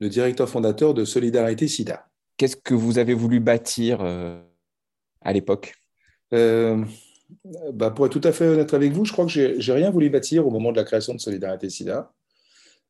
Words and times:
le 0.00 0.08
directeur 0.08 0.48
fondateur 0.48 0.94
de 0.94 1.04
Solidarité 1.04 1.68
SIDA. 1.68 2.06
Qu'est-ce 2.36 2.56
que 2.56 2.74
vous 2.74 2.98
avez 2.98 3.14
voulu 3.14 3.40
bâtir 3.40 4.00
à 4.00 5.32
l'époque? 5.32 5.74
Bah, 6.30 7.90
Pour 7.90 8.06
être 8.06 8.12
tout 8.12 8.28
à 8.28 8.32
fait 8.32 8.46
honnête 8.46 8.74
avec 8.74 8.92
vous, 8.92 9.04
je 9.04 9.12
crois 9.12 9.26
que 9.26 9.30
j'ai 9.58 9.72
rien 9.72 9.90
voulu 9.90 10.08
bâtir 10.08 10.46
au 10.46 10.50
moment 10.50 10.70
de 10.70 10.76
la 10.76 10.84
création 10.84 11.14
de 11.14 11.18
Solidarité 11.18 11.68
SIDA. 11.68 12.12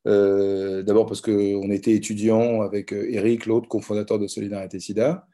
D'abord 0.05 1.07
parce 1.07 1.21
qu'on 1.21 1.71
était 1.71 1.93
étudiants 1.93 2.61
avec 2.61 2.91
Eric, 2.91 3.47
l'autre 3.47 3.67
cofondateur 3.67 4.19
de 4.19 4.27
Solidarité 4.27 4.79
SIDA, 4.79 5.25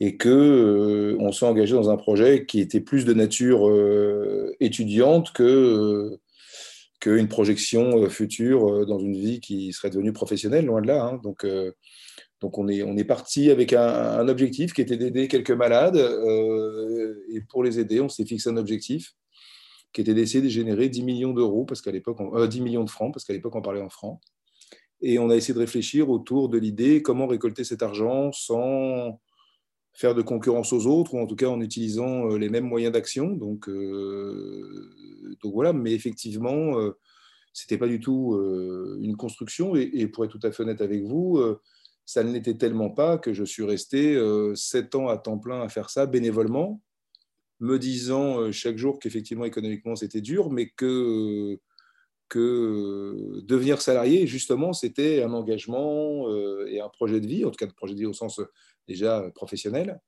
et 0.00 0.16
qu'on 0.16 0.28
euh, 0.28 1.32
s'est 1.32 1.46
engagé 1.46 1.74
dans 1.74 1.90
un 1.90 1.96
projet 1.96 2.46
qui 2.46 2.60
était 2.60 2.80
plus 2.80 3.04
de 3.04 3.14
nature 3.14 3.68
euh, 3.68 4.54
étudiante 4.60 5.32
que 5.32 5.42
euh, 5.42 6.20
qu'une 7.00 7.28
projection 7.28 8.08
future 8.08 8.86
dans 8.86 8.98
une 8.98 9.14
vie 9.14 9.40
qui 9.40 9.72
serait 9.72 9.90
devenue 9.90 10.12
professionnelle, 10.12 10.66
loin 10.66 10.82
de 10.82 10.88
là. 10.88 11.04
Hein. 11.04 11.20
Donc, 11.22 11.46
donc 12.40 12.58
on 12.58 12.68
est, 12.68 12.82
on 12.82 12.96
est 12.96 13.04
parti 13.04 13.50
avec 13.50 13.72
un, 13.72 14.26
objectif 14.28 14.72
qui 14.72 14.80
était 14.80 14.96
d'aider 14.96 15.28
quelques 15.28 15.52
malades. 15.52 15.96
et 15.96 17.40
pour 17.42 17.62
les 17.62 17.78
aider, 17.78 18.00
on 18.00 18.08
s'est 18.08 18.24
fixé 18.24 18.50
un 18.50 18.56
objectif 18.56 19.14
qui 19.92 20.00
était 20.00 20.14
d'essayer 20.14 20.42
de 20.42 20.48
générer 20.48 20.88
10 20.88 21.02
millions 21.02 21.32
d'euros, 21.32 21.64
parce 21.64 21.80
qu'à 21.80 21.90
l'époque, 21.90 22.18
10 22.48 22.60
millions 22.60 22.84
de 22.84 22.90
francs, 22.90 23.12
parce 23.12 23.24
qu'à 23.24 23.32
l'époque, 23.32 23.54
on 23.56 23.62
parlait 23.62 23.80
en 23.80 23.88
francs. 23.88 24.20
Et 25.00 25.18
on 25.18 25.30
a 25.30 25.36
essayé 25.36 25.54
de 25.54 25.60
réfléchir 25.60 26.10
autour 26.10 26.48
de 26.48 26.58
l'idée 26.58 27.02
comment 27.02 27.26
récolter 27.26 27.64
cet 27.64 27.82
argent 27.82 28.32
sans 28.32 29.20
faire 29.92 30.14
de 30.14 30.22
concurrence 30.22 30.72
aux 30.72 30.86
autres, 30.86 31.14
ou 31.14 31.18
en 31.18 31.26
tout 31.26 31.36
cas 31.36 31.48
en 31.48 31.60
utilisant 31.60 32.30
euh, 32.30 32.38
les 32.38 32.48
mêmes 32.48 32.66
moyens 32.66 32.92
d'action. 32.92 33.30
Donc, 33.30 33.68
euh, 33.68 34.90
donc 35.42 35.54
voilà, 35.54 35.72
mais 35.72 35.92
effectivement, 35.92 36.78
euh, 36.78 36.92
ce 37.52 37.64
n'était 37.64 37.78
pas 37.78 37.88
du 37.88 38.00
tout 38.00 38.38
une 39.00 39.16
construction. 39.16 39.74
Et, 39.74 40.06
pour 40.06 40.24
être 40.24 40.30
tout 40.30 40.46
à 40.46 40.52
fait 40.52 40.62
honnête 40.62 40.80
avec 40.80 41.02
vous, 41.02 41.42
ça 42.06 42.22
ne 42.22 42.32
l'était 42.32 42.54
tellement 42.54 42.90
pas 42.90 43.18
que 43.18 43.32
je 43.32 43.42
suis 43.42 43.64
resté 43.64 44.16
sept 44.54 44.94
ans 44.94 45.08
à 45.08 45.16
temps 45.18 45.38
plein 45.38 45.62
à 45.62 45.68
faire 45.68 45.90
ça 45.90 46.06
bénévolement, 46.06 46.80
me 47.58 47.78
disant 47.78 48.52
chaque 48.52 48.76
jour 48.76 49.00
qu'effectivement 49.00 49.44
économiquement 49.44 49.96
c'était 49.96 50.20
dur, 50.20 50.50
mais 50.50 50.68
que 50.68 51.58
que 52.28 53.40
devenir 53.42 53.80
salarié, 53.80 54.26
justement, 54.26 54.72
c'était 54.72 55.22
un 55.22 55.32
engagement 55.32 56.30
et 56.66 56.78
un 56.78 56.90
projet 56.90 57.20
de 57.20 57.26
vie, 57.26 57.44
en 57.44 57.50
tout 57.50 57.56
cas 57.56 57.66
un 57.66 57.70
projet 57.70 57.94
de 57.94 58.00
vie 58.00 58.06
au 58.06 58.12
sens 58.12 58.40
déjà 58.88 59.20
euh, 59.20 59.30
professionnel, 59.30 60.00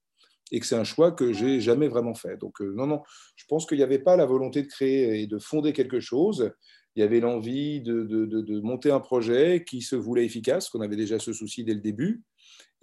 et 0.50 0.60
que 0.60 0.66
c'est 0.66 0.76
un 0.76 0.84
choix 0.84 1.12
que 1.12 1.32
j'ai 1.32 1.60
jamais 1.60 1.88
vraiment 1.88 2.14
fait. 2.14 2.36
Donc 2.36 2.60
euh, 2.60 2.72
non, 2.76 2.86
non, 2.86 3.02
je 3.36 3.44
pense 3.48 3.66
qu'il 3.66 3.78
n'y 3.78 3.84
avait 3.84 3.98
pas 3.98 4.16
la 4.16 4.26
volonté 4.26 4.62
de 4.62 4.68
créer 4.68 5.22
et 5.22 5.26
de 5.26 5.38
fonder 5.38 5.72
quelque 5.72 6.00
chose. 6.00 6.52
Il 6.96 7.00
y 7.00 7.02
avait 7.02 7.20
l'envie 7.20 7.80
de, 7.80 8.02
de, 8.02 8.60
monter 8.60 8.90
un 8.90 8.98
projet 8.98 9.64
qui 9.64 9.80
se 9.80 9.94
voulait 9.94 10.24
efficace, 10.24 10.68
qu'on 10.68 10.80
avait 10.80 10.96
déjà 10.96 11.20
ce 11.20 11.32
souci 11.32 11.62
dès 11.62 11.74
le 11.74 11.80
début, 11.80 12.24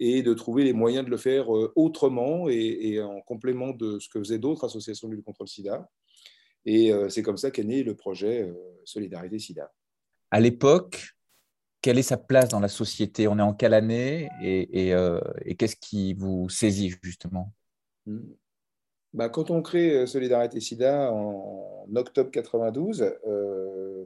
et 0.00 0.22
de 0.22 0.32
trouver 0.32 0.64
les 0.64 0.72
moyens 0.72 1.04
de 1.04 1.10
le 1.10 1.18
faire 1.18 1.54
euh, 1.54 1.72
autrement 1.76 2.48
et, 2.48 3.02
en 3.02 3.20
complément 3.20 3.70
de 3.70 3.98
ce 3.98 4.08
que 4.08 4.18
faisaient 4.18 4.38
d'autres 4.38 4.64
associations 4.64 5.08
de 5.08 5.14
lutte 5.14 5.24
contre 5.24 5.42
le 5.42 5.48
sida. 5.48 5.88
Et 6.64 6.92
c'est 7.08 7.22
comme 7.22 7.38
ça 7.38 7.50
qu'est 7.50 7.64
né 7.64 7.82
le 7.82 7.94
projet 7.94 8.52
Solidarité 8.84 9.38
SIDA. 9.38 9.72
À 10.30 10.40
l'époque, 10.40 11.14
quelle 11.80 11.98
est 11.98 12.02
sa 12.02 12.16
place 12.16 12.48
dans 12.48 12.60
la 12.60 12.68
société? 12.68 13.28
On 13.28 13.38
est 13.38 13.42
en 13.42 13.54
quelle 13.54 13.74
année? 13.74 14.28
Euh, 14.42 15.20
et, 15.44 15.54
qu'est-ce 15.54 15.76
qui 15.76 16.14
vous 16.14 16.48
saisit 16.48 16.94
justement? 17.02 17.54
Bah, 19.12 19.28
Quand 19.28 19.50
on 19.50 19.62
crée 19.62 19.92
euh, 19.92 20.06
Solidarité 20.06 20.60
SIDA 20.60 21.12
en, 21.12 21.86
octobre 21.94 22.30
92, 22.30 23.14
euh, 23.26 24.04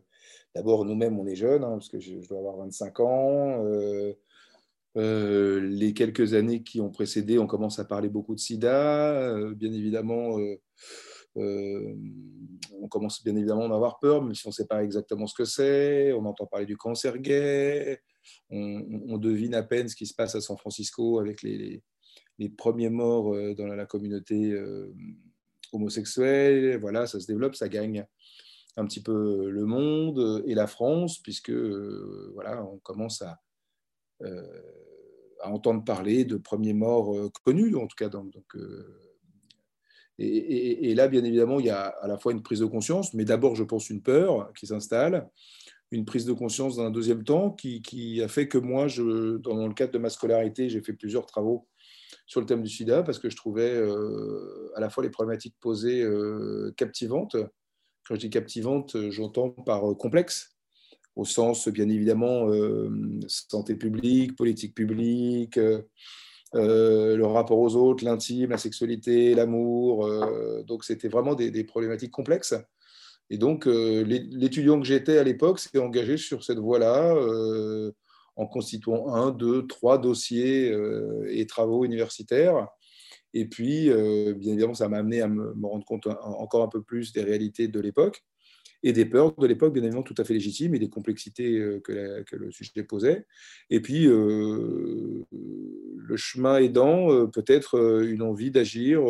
d'abord 0.54 0.84
nous-mêmes 0.84 1.18
on 1.18 1.26
est 1.26 1.34
jeunes, 1.34 1.64
hein, 1.64 1.72
parce 1.72 1.88
que 1.88 1.98
je, 1.98 2.26
dois 2.28 2.38
avoir 2.38 2.56
25 2.58 3.00
ans. 3.00 3.64
les 4.94 5.94
quelques 5.94 6.34
années 6.34 6.62
qui 6.62 6.80
ont 6.80 6.90
précédé, 6.90 7.38
on 7.38 7.46
commence 7.46 7.78
à 7.78 7.84
parler 7.84 8.08
beaucoup 8.08 8.34
de 8.34 8.40
SIDA. 8.40 9.34
bien 9.54 9.72
évidemment, 9.72 10.38
euh, 11.38 11.94
on 12.80 12.88
commence 12.88 13.22
bien 13.22 13.34
évidemment 13.36 13.70
à 13.72 13.74
avoir 13.74 13.98
peur, 13.98 14.22
même 14.22 14.34
si 14.34 14.46
on 14.46 14.50
ne 14.50 14.54
sait 14.54 14.66
pas 14.66 14.84
exactement 14.84 15.26
ce 15.26 15.34
que 15.34 15.44
c'est. 15.44 16.12
On 16.12 16.24
entend 16.24 16.46
parler 16.46 16.66
du 16.66 16.76
cancer 16.76 17.18
gay. 17.18 18.00
On, 18.50 19.18
devine 19.18 19.54
à 19.54 19.62
peine 19.62 19.88
ce 19.88 19.96
qui 19.96 20.06
se 20.06 20.14
passe 20.14 20.34
à 20.34 20.40
San 20.40 20.56
Francisco 20.56 21.18
avec 21.18 21.42
les, 21.42 21.82
premiers 22.56 22.90
morts 22.90 23.34
euh, 23.34 23.54
dans 23.54 23.66
la, 23.66 23.86
communauté 23.86 24.52
euh, 24.52 24.92
homosexuelle. 25.72 26.78
Voilà, 26.78 27.06
ça 27.06 27.20
se 27.20 27.26
développe, 27.26 27.54
ça 27.54 27.68
gagne 27.68 28.06
un 28.76 28.86
petit 28.86 29.02
peu 29.02 29.50
le 29.50 29.64
monde 29.66 30.42
et 30.46 30.54
la 30.54 30.66
France, 30.66 31.18
puisque 31.18 31.50
voilà, 31.50 32.64
on 32.64 32.78
commence 32.78 33.22
à, 33.22 33.38
entendre 35.44 35.84
parler 35.84 36.24
de 36.24 36.36
premiers 36.36 36.72
morts 36.72 37.14
connus, 37.44 37.74
en 37.74 37.86
tout 37.86 37.96
cas 37.96 38.08
et, 40.18 40.94
là, 40.94 41.08
bien 41.08 41.24
évidemment, 41.24 41.58
il 41.58 41.66
y 41.66 41.70
a 41.70 41.86
à 41.86 42.06
la 42.06 42.18
fois 42.18 42.32
une 42.32 42.42
prise 42.42 42.60
de 42.60 42.66
conscience, 42.66 43.14
mais 43.14 43.24
d'abord, 43.24 43.56
je 43.56 43.64
pense, 43.64 43.90
une 43.90 44.02
peur 44.02 44.52
qui 44.54 44.66
s'installe, 44.66 45.28
une 45.90 46.04
prise 46.04 46.24
de 46.24 46.32
conscience 46.32 46.76
dans 46.76 46.84
un 46.84 46.90
deuxième 46.90 47.24
temps 47.24 47.50
qui, 47.50 48.22
a 48.22 48.28
fait 48.28 48.48
que 48.48 48.58
moi, 48.58 48.88
je, 48.88 49.38
dans 49.38 49.66
le 49.66 49.74
cadre 49.74 49.92
de 49.92 49.98
ma 49.98 50.10
scolarité, 50.10 50.68
j'ai 50.68 50.82
fait 50.82 50.92
plusieurs 50.92 51.26
travaux 51.26 51.66
sur 52.32 52.40
le 52.40 52.46
thème 52.46 52.62
du 52.62 52.70
sida 52.70 53.02
parce 53.02 53.18
que 53.18 53.30
je 53.30 53.36
trouvais 53.36 53.70
euh, 53.70 54.72
à 54.74 54.80
la 54.80 54.90
fois 54.90 55.02
les 55.02 55.10
problématiques 55.10 55.54
posées 55.60 56.02
euh, 56.02 56.72
captivantes. 56.76 57.36
Quand 58.06 58.14
je 58.14 58.20
dis 58.20 58.30
captivantes, 58.30 58.96
j'entends 59.10 59.50
par 59.50 59.90
euh, 59.90 59.94
complexe, 59.94 60.56
au 61.14 61.24
sens, 61.24 61.68
bien 61.68 61.88
évidemment, 61.88 62.48
santé 63.28 63.76
publique, 63.76 64.34
politique 64.34 64.74
publique 64.74 65.58
euh, 66.54 67.16
le 67.16 67.24
rapport 67.24 67.58
aux 67.58 67.76
autres, 67.76 68.04
l'intime, 68.04 68.50
la 68.50 68.58
sexualité, 68.58 69.34
l'amour. 69.34 70.06
Euh, 70.06 70.62
donc, 70.64 70.84
c'était 70.84 71.08
vraiment 71.08 71.34
des, 71.34 71.64
problématiques 71.64 72.10
complexes. 72.10 72.54
Et 73.30 73.38
donc, 73.38 73.66
euh, 73.66 74.04
l'étudiant 74.04 74.78
que 74.78 74.86
j'étais 74.86 75.16
à 75.18 75.22
l'époque 75.22 75.58
s'est 75.58 75.78
engagé 75.78 76.16
sur 76.16 76.44
cette 76.44 76.58
voie-là 76.58 77.14
en 78.36 78.46
constituant 78.46 79.14
un, 79.14 79.30
deux, 79.30 79.66
trois 79.66 79.98
dossiers 79.98 80.74
et 81.28 81.46
travaux 81.46 81.84
universitaires. 81.84 82.68
Et 83.34 83.46
puis, 83.46 83.88
bien 83.88 84.52
évidemment, 84.52 84.74
ça 84.74 84.88
m'a 84.88 84.98
amené 84.98 85.20
à 85.20 85.28
me, 85.28 85.54
rendre 85.62 85.84
compte 85.84 86.06
encore 86.06 86.62
un 86.62 86.68
peu 86.68 86.82
plus 86.82 87.12
des 87.12 87.22
réalités 87.22 87.68
de 87.68 87.80
l'époque 87.80 88.24
et 88.82 88.92
des 88.92 89.04
peurs 89.04 89.34
de 89.36 89.46
l'époque, 89.46 89.72
bien 89.72 89.82
évidemment, 89.82 90.02
tout 90.02 90.14
à 90.18 90.24
fait 90.24 90.34
légitimes, 90.34 90.74
et 90.74 90.78
des 90.78 90.88
complexités 90.88 91.56
euh, 91.58 91.80
que, 91.80 92.36
le 92.36 92.50
sujet 92.50 92.82
posait. 92.82 93.26
Et 93.70 93.80
puis, 93.80 94.06
euh, 94.06 95.24
le 95.30 96.16
chemin 96.16 96.58
aidant, 96.58 97.12
euh, 97.12 97.26
peut-être 97.26 98.02
une 98.04 98.22
envie 98.22 98.50
d'agir 98.50 99.02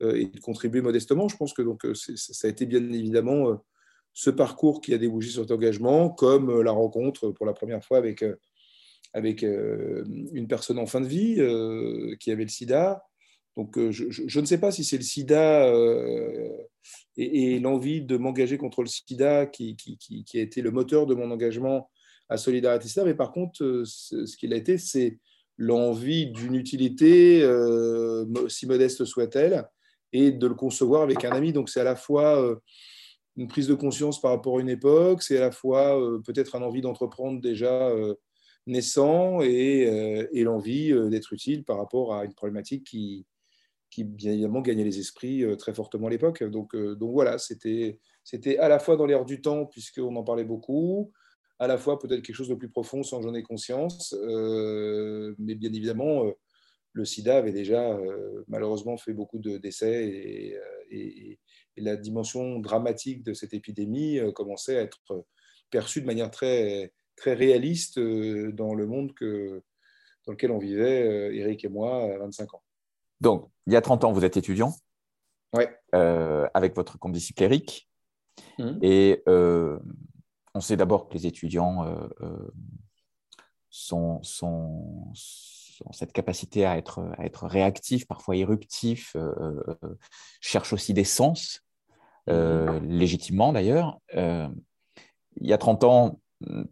et 0.00 0.26
de 0.26 0.40
contribuer 0.40 0.80
modestement. 0.80 1.28
Je 1.28 1.36
pense 1.36 1.52
que 1.52 1.62
donc, 1.62 1.86
ça 1.94 2.48
a 2.48 2.50
été 2.50 2.66
bien 2.66 2.82
évidemment 2.92 3.62
ce 4.14 4.30
parcours 4.30 4.80
qui 4.80 4.94
a 4.94 4.98
débouché 4.98 5.30
sur 5.30 5.42
cet 5.42 5.50
engagement, 5.50 6.10
comme 6.10 6.60
la 6.60 6.72
rencontre 6.72 7.30
pour 7.30 7.46
la 7.46 7.52
première 7.52 7.84
fois 7.84 7.98
avec, 7.98 8.24
avec 9.12 9.42
une 9.42 10.46
personne 10.48 10.78
en 10.78 10.86
fin 10.86 11.00
de 11.00 11.06
vie 11.06 11.36
qui 12.18 12.30
avait 12.30 12.44
le 12.44 12.48
sida. 12.48 13.02
Donc, 13.56 13.78
je, 13.90 14.40
ne 14.40 14.46
sais 14.46 14.58
pas 14.58 14.70
si 14.70 14.84
c'est 14.84 14.96
le 14.96 15.02
sida 15.02 15.66
et, 17.16 17.58
l'envie 17.58 18.02
de 18.02 18.16
m'engager 18.16 18.58
contre 18.58 18.82
le 18.82 18.88
sida 18.88 19.46
qui, 19.46 19.76
a 20.34 20.38
été 20.38 20.62
le 20.62 20.70
moteur 20.70 21.06
de 21.06 21.14
mon 21.14 21.30
engagement 21.30 21.90
à 22.28 22.36
Solidarité 22.36 22.88
SIDA. 22.88 23.04
Mais 23.04 23.14
par 23.14 23.32
contre, 23.32 23.62
euh, 23.62 23.84
ce, 23.84 24.36
qu'il 24.36 24.52
a 24.52 24.56
été, 24.56 24.78
c'est 24.78 25.18
l'envie 25.58 26.26
d'une 26.26 26.54
utilité, 26.54 27.42
euh, 27.42 28.24
si 28.48 28.66
modeste 28.66 29.04
soit-elle, 29.04 29.68
et 30.12 30.32
de 30.32 30.46
le 30.46 30.54
concevoir 30.54 31.02
avec 31.02 31.24
un 31.24 31.30
ami. 31.30 31.52
Donc 31.52 31.68
c'est 31.68 31.80
à 31.80 31.84
la 31.84 31.96
fois 31.96 32.42
euh, 32.42 32.56
une 33.36 33.48
prise 33.48 33.68
de 33.68 33.74
conscience 33.74 34.20
par 34.20 34.32
rapport 34.32 34.58
à 34.58 34.60
une 34.60 34.68
époque, 34.68 35.22
c'est 35.22 35.38
à 35.38 35.40
la 35.40 35.52
fois 35.52 35.98
peut-être 36.24 36.56
un 36.56 36.62
envie 36.62 36.82
d'entreprendre 36.82 37.40
déjà 37.40 37.90
naissant 38.66 39.40
et, 39.40 40.28
et 40.32 40.44
l'envie 40.44 40.92
d'être 41.10 41.32
utile 41.32 41.64
par 41.64 41.78
rapport 41.78 42.14
à 42.14 42.24
une 42.24 42.34
problématique 42.34 42.84
qui, 42.84 43.26
qui 43.92 44.04
bien 44.04 44.32
évidemment 44.32 44.62
gagnait 44.62 44.84
les 44.84 44.98
esprits 44.98 45.44
euh, 45.44 45.54
très 45.54 45.74
fortement 45.74 46.06
à 46.08 46.10
l'époque. 46.10 46.42
Donc, 46.42 46.74
euh, 46.74 46.96
donc 46.96 47.12
voilà, 47.12 47.36
c'était 47.38 47.98
à 48.58 48.68
la 48.68 48.78
fois 48.78 48.96
dans 48.96 49.06
l'air 49.06 49.24
du 49.24 49.42
temps, 49.42 49.66
puisqu'on 49.66 50.16
en 50.16 50.24
parlait 50.24 50.44
beaucoup, 50.44 51.12
à 51.58 51.66
la 51.66 51.76
fois 51.76 51.98
peut-être 51.98 52.22
quelque 52.22 52.34
chose 52.34 52.48
de 52.48 52.54
plus 52.54 52.70
profond 52.70 53.02
sans 53.02 53.20
j'en 53.20 53.34
ai 53.34 53.42
conscience, 53.42 54.14
euh, 54.14 55.34
mais 55.38 55.54
bien 55.54 55.72
évidemment, 55.72 56.24
le 56.94 57.04
sida 57.04 57.36
avait 57.36 57.52
déjà 57.52 57.98
malheureusement 58.48 58.96
fait 58.96 59.12
beaucoup 59.12 59.38
de 59.38 59.58
décès 59.58 60.08
et, 60.90 61.38
la 61.76 61.96
dimension 61.96 62.58
dramatique 62.58 63.22
de 63.22 63.32
cette 63.34 63.54
épidémie 63.54 64.20
commençait 64.34 64.78
à 64.78 64.82
être 64.82 65.24
perçue 65.70 66.00
de 66.00 66.06
manière 66.06 66.30
très, 66.30 66.92
très 67.16 67.34
réaliste 67.34 67.98
dans 67.98 68.74
le 68.74 68.86
monde 68.86 69.14
que, 69.14 69.62
dans 70.26 70.32
lequel 70.32 70.50
on 70.50 70.58
vivait, 70.58 71.34
Eric 71.36 71.64
et 71.64 71.68
moi, 71.68 72.14
à 72.14 72.18
25 72.18 72.54
ans. 72.54 72.62
Donc, 73.20 73.48
il 73.66 73.72
y 73.72 73.76
a 73.76 73.80
30 73.80 74.04
ans, 74.04 74.12
vous 74.12 74.24
êtes 74.24 74.36
étudiant 74.36 74.74
ouais. 75.52 75.70
Euh, 75.94 76.48
avec 76.54 76.74
votre 76.74 76.98
condisciple 76.98 77.42
Eric. 77.44 77.88
Mmh. 78.58 78.78
Et 78.82 79.22
euh, 79.28 79.78
on 80.54 80.60
sait 80.60 80.76
d'abord 80.76 81.08
que 81.08 81.14
les 81.14 81.26
étudiants 81.26 81.86
euh, 82.20 82.50
son, 83.70 84.20
cette 85.92 86.12
capacité 86.12 86.66
à 86.66 86.76
être, 86.76 87.00
à 87.16 87.24
être 87.24 87.46
réactif, 87.46 88.06
parfois 88.06 88.36
éruptif, 88.36 89.16
cherche 90.40 90.72
aussi 90.72 90.92
des 90.92 91.04
sens, 91.04 91.61
mmh. 92.26 92.78
légitimement 92.88 93.52
d'ailleurs. 93.52 93.98
il 94.14 95.46
y 95.46 95.52
a 95.52 95.58
30 95.58 95.84
ans, 95.84 96.20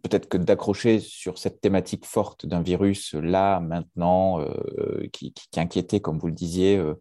peut-être 0.01 0.27
que 0.27 0.37
d'accrocher 0.37 0.99
sur 0.99 1.37
cette 1.37 1.61
thématique 1.61 2.05
forte 2.05 2.45
d'un 2.45 2.61
virus 2.61 3.13
là, 3.13 3.59
maintenant, 3.59 4.39
euh, 4.41 5.07
qui, 5.11 5.33
inquiétait, 5.55 5.99
comme 5.99 6.19
vous 6.19 6.27
le 6.27 6.33
disiez, 6.33 6.77
euh, 6.77 6.95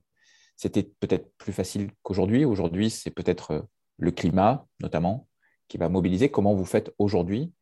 c'était 0.57 0.83
peut-être 0.83 1.31
plus 1.39 1.53
facile 1.53 1.91
qu'aujourd'hui. 2.03 2.45
Aujourd'hui, 2.45 2.91
c'est 2.91 3.11
peut-être 3.11 3.51
euh, 3.53 3.63
le 3.99 4.11
climat, 4.11 4.67
notamment, 4.81 5.29
qui 5.69 5.79
va 5.79 5.89
mobiliser. 5.89 6.31
Comment 6.31 6.55
vous 6.55 6.65
faites 6.65 6.93
aujourd'hui 6.99 7.53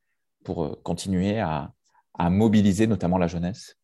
pour 0.45 0.83
continuer 0.83 1.41
à, 1.41 1.73
mobiliser 2.19 2.87
notamment 2.87 3.19
la 3.19 3.29
jeunesse? 3.29 3.77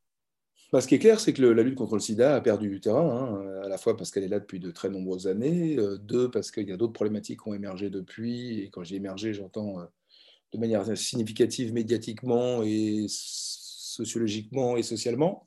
Bah, 0.75 0.81
ce 0.81 0.89
qui 0.89 0.97
est 0.97 0.99
clair, 0.99 1.21
c'est 1.21 1.33
que 1.33 1.43
la 1.43 1.63
lutte 1.63 1.77
contre 1.77 1.95
le 1.95 2.01
sida 2.01 2.37
a 2.37 2.41
perdu 2.41 2.69
du 2.69 2.81
terrain, 2.81 3.39
hein, 3.41 3.63
à 3.65 3.69
la 3.69 3.79
fois 3.79 3.97
parce 3.97 4.11
qu'elle 4.11 4.25
est 4.25 4.29
là 4.29 4.41
depuis 4.41 4.61
de 4.61 4.71
très 4.71 4.91
nombreuses 4.91 5.27
années, 5.27 5.77
deux, 6.01 6.31
parce 6.31 6.51
qu'il 6.51 6.69
y 6.69 6.73
a 6.73 6.77
d'autres 6.77 6.93
problématiques 6.93 7.41
qui 7.43 7.49
ont 7.49 7.55
émergé 7.55 7.91
depuis, 7.91 8.61
et 8.61 8.71
quand 8.71 8.85
j'ai 8.85 8.97
émergé, 8.97 9.33
j'entends 9.33 9.77
de 10.53 10.59
manière 10.59 10.97
significative 10.97 11.73
médiatiquement 11.73 12.63
et 12.63 13.07
sociologiquement 13.95 14.77
et 14.77 14.83
socialement, 14.83 15.47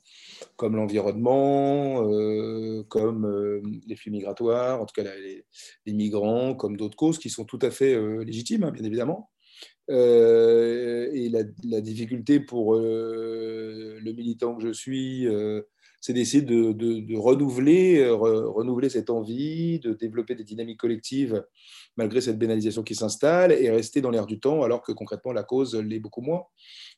comme 0.56 0.76
l'environnement, 0.76 2.10
euh, 2.10 2.82
comme 2.88 3.26
euh, 3.26 3.62
les 3.86 3.96
flux 3.96 4.10
migratoires, 4.10 4.80
en 4.80 4.86
tout 4.86 4.94
cas 4.94 5.04
les, 5.84 5.92
migrants, 5.92 6.54
comme 6.54 6.76
d'autres 6.76 6.96
causes 6.96 7.18
qui 7.18 7.30
sont 7.30 7.44
tout 7.44 7.58
à 7.62 7.70
fait 7.70 7.94
euh, 7.94 8.24
légitimes, 8.24 8.64
hein, 8.64 8.70
bien 8.70 8.84
évidemment. 8.84 9.30
Et 9.88 11.30
la, 11.30 11.80
difficulté 11.80 12.40
pour 12.40 12.74
le 12.74 14.12
militant 14.12 14.54
que 14.56 14.62
je 14.66 14.72
suis, 14.72 15.26
c'est 16.00 16.12
d'essayer 16.12 16.42
de, 16.42 17.16
renouveler, 17.16 18.08
renouveler 18.08 18.88
cette 18.88 19.10
envie, 19.10 19.78
de 19.80 19.92
développer 19.94 20.34
des 20.34 20.44
dynamiques 20.44 20.80
collectives 20.80 21.42
malgré 21.98 22.20
cette 22.20 22.38
bénalisation 22.38 22.82
qui 22.82 22.94
s'installe 22.94 23.52
et 23.52 23.70
rester 23.70 24.00
dans 24.00 24.10
l'air 24.10 24.24
du 24.24 24.38
temps 24.38 24.62
alors 24.62 24.82
que 24.82 24.92
concrètement 24.92 25.32
la 25.32 25.42
cause 25.42 25.74
l'est 25.74 25.98
beaucoup 25.98 26.22
moins. 26.22 26.44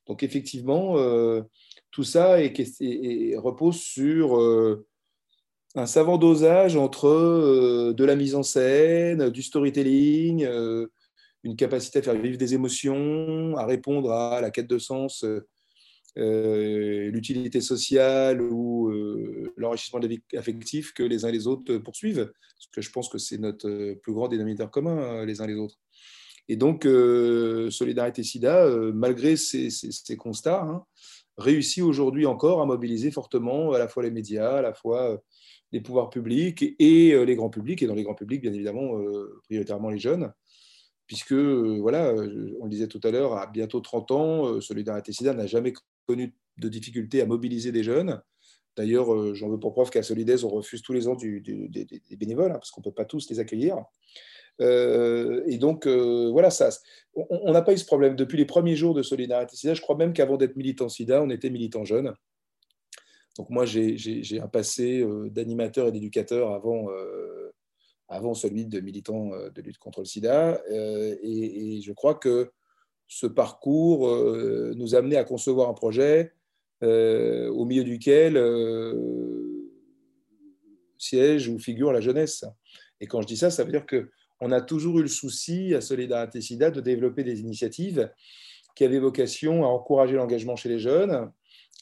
Donc 0.06 0.22
effectivement, 0.22 0.98
euh, 0.98 1.42
tout 1.90 2.04
ça 2.04 2.36
repose 2.36 3.76
sur 3.76 4.38
euh, 4.38 4.86
un 5.74 5.86
savant 5.86 6.18
dosage 6.18 6.76
entre 6.76 7.06
euh, 7.06 7.94
de 7.94 8.04
la 8.04 8.14
mise 8.14 8.34
en 8.34 8.42
scène, 8.42 9.30
du 9.30 9.42
storytelling, 9.42 10.46
une 11.42 11.56
capacité 11.56 12.00
à 12.00 12.02
faire 12.02 12.20
vivre 12.20 12.36
des 12.36 12.54
émotions, 12.54 13.56
à 13.56 13.66
répondre 13.66 14.12
à 14.12 14.40
la 14.40 14.50
quête 14.50 14.68
de 14.68 14.78
sens 14.78 15.24
euh, 16.18 17.08
l'utilité 17.10 17.60
sociale 17.60 18.42
ou 18.42 18.88
euh, 18.88 19.52
l'enrichissement 19.56 20.00
affectif 20.36 20.92
que 20.92 21.04
les 21.04 21.24
uns 21.24 21.30
les 21.30 21.46
autres 21.46 21.78
poursuivent. 21.78 22.32
Parce 22.56 22.66
que 22.72 22.80
je 22.80 22.90
pense 22.90 23.08
que 23.08 23.18
c'est 23.18 23.38
notre 23.38 23.68
euh, 23.68 23.94
plus 23.94 24.12
grand 24.12 24.26
dénominateur 24.26 24.70
commun, 24.70 25.24
les 25.24 25.40
uns 25.40 25.46
les 25.46 25.54
autres. 25.54 25.76
Et 26.48 26.56
donc, 26.56 26.82
Solidarité 26.82 28.24
SIDA, 28.24 28.68
malgré 28.92 29.36
ces, 29.36 30.16
constats, 30.18 30.62
hein, 30.62 30.84
réussit 31.38 31.84
aujourd'hui 31.84 32.26
encore 32.26 32.60
à 32.60 32.66
mobiliser 32.66 33.12
fortement 33.12 33.70
à 33.70 33.78
la 33.78 33.86
fois 33.86 34.02
les 34.02 34.10
médias, 34.10 34.56
à 34.56 34.62
la 34.62 34.74
fois 34.74 35.22
les 35.70 35.80
pouvoirs 35.80 36.10
publics 36.10 36.64
et 36.80 37.24
les 37.24 37.36
grands 37.36 37.50
publics, 37.50 37.84
et 37.84 37.86
dans 37.86 37.94
les 37.94 38.02
grands 38.02 38.16
publics, 38.16 38.42
bien 38.42 38.52
évidemment, 38.52 39.00
prioritairement 39.44 39.90
les 39.90 40.00
jeunes 40.00 40.32
puisque, 41.10 41.32
voilà, 41.32 42.14
on 42.60 42.66
le 42.66 42.70
disait 42.70 42.86
tout 42.86 43.00
à 43.02 43.10
l'heure, 43.10 43.32
à 43.32 43.48
bientôt 43.48 43.80
30 43.80 44.10
ans, 44.12 44.60
Solidarité 44.60 45.12
SIDA 45.12 45.34
n'a 45.34 45.48
jamais 45.48 45.72
connu 46.06 46.36
de 46.56 46.68
difficultés 46.68 47.20
à 47.20 47.26
mobiliser 47.26 47.72
des 47.72 47.82
jeunes. 47.82 48.22
D'ailleurs, 48.76 49.12
euh, 49.12 49.34
j'en 49.34 49.48
veux 49.48 49.58
pour 49.58 49.72
preuve 49.72 49.90
qu'à 49.90 50.04
Solidaise, 50.04 50.44
on 50.44 50.50
refuse 50.50 50.82
tous 50.82 50.92
les 50.92 51.08
ans 51.08 51.16
des 51.16 52.16
bénévoles, 52.16 52.52
hein, 52.52 52.58
parce 52.60 52.70
qu'on 52.70 52.80
ne 52.80 52.84
peut 52.84 52.94
pas 52.94 53.04
tous 53.04 53.28
les 53.28 53.40
accueillir. 53.40 53.76
Euh, 54.60 55.42
et 55.48 55.58
donc, 55.58 55.88
euh, 55.88 56.30
voilà, 56.30 56.50
ça, 56.50 56.68
on 57.16 57.50
n'a 57.50 57.62
pas 57.62 57.72
eu 57.72 57.78
ce 57.78 57.84
problème. 57.84 58.14
Depuis 58.14 58.38
les 58.38 58.44
premiers 58.44 58.76
jours 58.76 58.94
de 58.94 59.02
Solidarité 59.02 59.56
SIDA, 59.56 59.74
je 59.74 59.82
crois 59.82 59.96
même 59.96 60.12
qu'avant 60.12 60.36
d'être 60.36 60.54
militant 60.54 60.88
SIDA, 60.88 61.24
on 61.24 61.30
était 61.30 61.50
militant 61.50 61.84
jeune. 61.84 62.14
Donc 63.36 63.50
moi, 63.50 63.64
j'ai 63.66 64.40
un 64.40 64.46
passé 64.46 65.04
d'animateur 65.30 65.88
et 65.88 65.92
d'éducateur 65.92 66.52
avant, 66.52 66.86
avant 68.10 68.34
celui 68.34 68.66
de 68.66 68.80
militant 68.80 69.30
de 69.30 69.62
lutte 69.62 69.78
contre 69.78 70.00
le 70.00 70.04
SIDA. 70.04 70.60
Et, 70.68 71.76
et, 71.76 71.80
je 71.80 71.92
crois 71.92 72.16
que 72.16 72.50
ce 73.10 73.26
parcours 73.26 74.08
euh, 74.08 74.72
nous 74.76 74.94
a 74.94 74.98
amené 74.98 75.16
à 75.16 75.24
concevoir 75.24 75.68
un 75.68 75.74
projet 75.74 76.32
euh, 76.84 77.50
au 77.50 77.64
milieu 77.64 77.82
duquel 77.82 78.36
euh, 78.36 78.94
siège 80.96 81.48
ou 81.48 81.58
figure 81.58 81.92
la 81.92 82.00
jeunesse. 82.00 82.44
Et 83.00 83.08
quand 83.08 83.20
je 83.20 83.26
dis 83.26 83.36
ça, 83.36 83.50
ça 83.50 83.64
veut 83.64 83.72
dire 83.72 83.84
qu'on 83.84 84.52
a 84.52 84.60
toujours 84.60 85.00
eu 85.00 85.02
le 85.02 85.08
souci 85.08 85.74
à 85.74 85.80
Solidarité 85.80 86.40
SIDA 86.40 86.70
de 86.70 86.80
développer 86.80 87.24
des 87.24 87.40
initiatives 87.40 88.08
qui 88.76 88.84
avaient 88.84 89.00
vocation 89.00 89.64
à 89.64 89.66
encourager 89.66 90.14
l'engagement 90.14 90.54
chez 90.54 90.68
les 90.68 90.78
jeunes, 90.78 91.32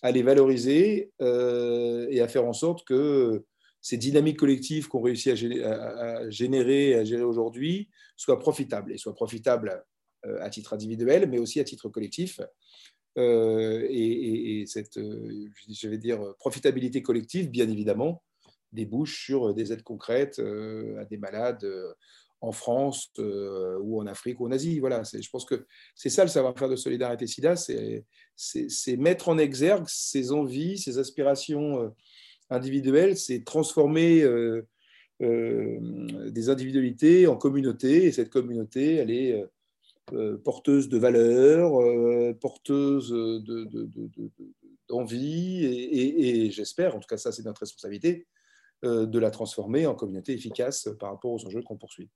à 0.01 0.11
les 0.11 0.23
valoriser 0.23 1.13
et 1.21 2.21
à 2.21 2.29
faire 2.29 2.47
en 2.47 2.55
sorte 2.55 2.87
que 2.87 3.45
ces 3.81 3.97
dynamiques 3.97 4.39
collectives 4.39 4.89
qu'on 4.89 5.01
réussit 5.01 5.33
à 5.33 6.31
générer, 6.31 6.95
à 6.95 7.05
gérer 7.05 7.23
aujourd'hui 7.23 7.89
soient 8.17 8.39
profitables 8.39 8.93
et 8.93 8.99
soient 8.99 9.15
profitables 9.15 9.85
euh, 10.27 10.39
à 10.41 10.51
titre 10.51 10.73
individuel, 10.73 11.29
mais 11.29 11.39
aussi 11.39 11.61
à 11.61 11.65
titre 11.65 11.89
collectif. 11.89 12.41
Euh, 13.19 13.87
et, 13.89 14.65
cette, 14.67 14.99
euh, 14.99 15.49
je 15.71 15.89
vais 15.89 15.99
dire, 15.99 16.35
profitabilité 16.39 17.03
collective, 17.03 17.51
bien 17.51 17.69
évidemment, 17.69 18.23
débouche 18.73 19.25
sur 19.25 19.55
des 19.55 19.73
aides 19.73 19.85
concrètes 19.85 20.41
à 20.41 21.05
des 21.05 21.17
malades 21.17 21.67
en 22.41 22.53
France 22.53 23.11
ou 23.17 24.01
en 24.01 24.07
Afrique 24.07 24.41
ou 24.41 24.47
en 24.47 24.51
Asie. 24.51 24.79
Voilà, 24.79 25.03
je 25.05 25.31
pense 25.31 25.47
que 25.47 25.67
c'est 25.95 26.11
ça 26.11 26.23
le 26.23 26.29
savoir-faire 26.29 26.69
de 26.69 26.77
Solidarité 26.77 27.27
SIDA, 27.27 27.57
c'est 27.57 28.97
mettre 28.99 29.29
en 29.31 29.39
exergue 29.39 29.87
ses 29.89 30.33
envies, 30.33 30.77
ses 30.77 30.99
aspirations 30.99 31.95
individuelles, 32.51 33.17
c'est 33.17 33.45
transformer 33.45 34.25
des 35.21 36.49
individualités 36.49 37.27
en 37.27 37.37
communauté, 37.37 38.05
et 38.05 38.13
cette 38.13 38.31
communauté, 38.31 38.95
elle 38.95 39.11
est 39.11 39.45
euh, 40.15 40.39
porteuse 40.39 40.89
de 40.89 40.97
valeurs, 40.97 41.83
euh, 41.83 42.33
porteuse 42.41 43.15
d'envie, 44.89 45.65
et, 45.65 46.51
j'espère, 46.51 46.97
en 46.97 47.01
tout 47.01 47.07
cas 47.07 47.19
ça 47.19 47.31
c'est 47.31 47.45
notre 47.45 47.61
responsabilité, 47.61 48.27
euh, 48.85 49.05
de 49.05 49.19
la 49.19 49.31
transformer 49.31 49.87
en 49.87 49.95
communauté 49.95 50.33
efficace 50.33 50.89
par 50.99 51.11
rapport 51.11 51.33
aux 51.33 51.45
enjeux 51.45 51.63
qu'on 51.63 51.77
poursuit. 51.77 52.09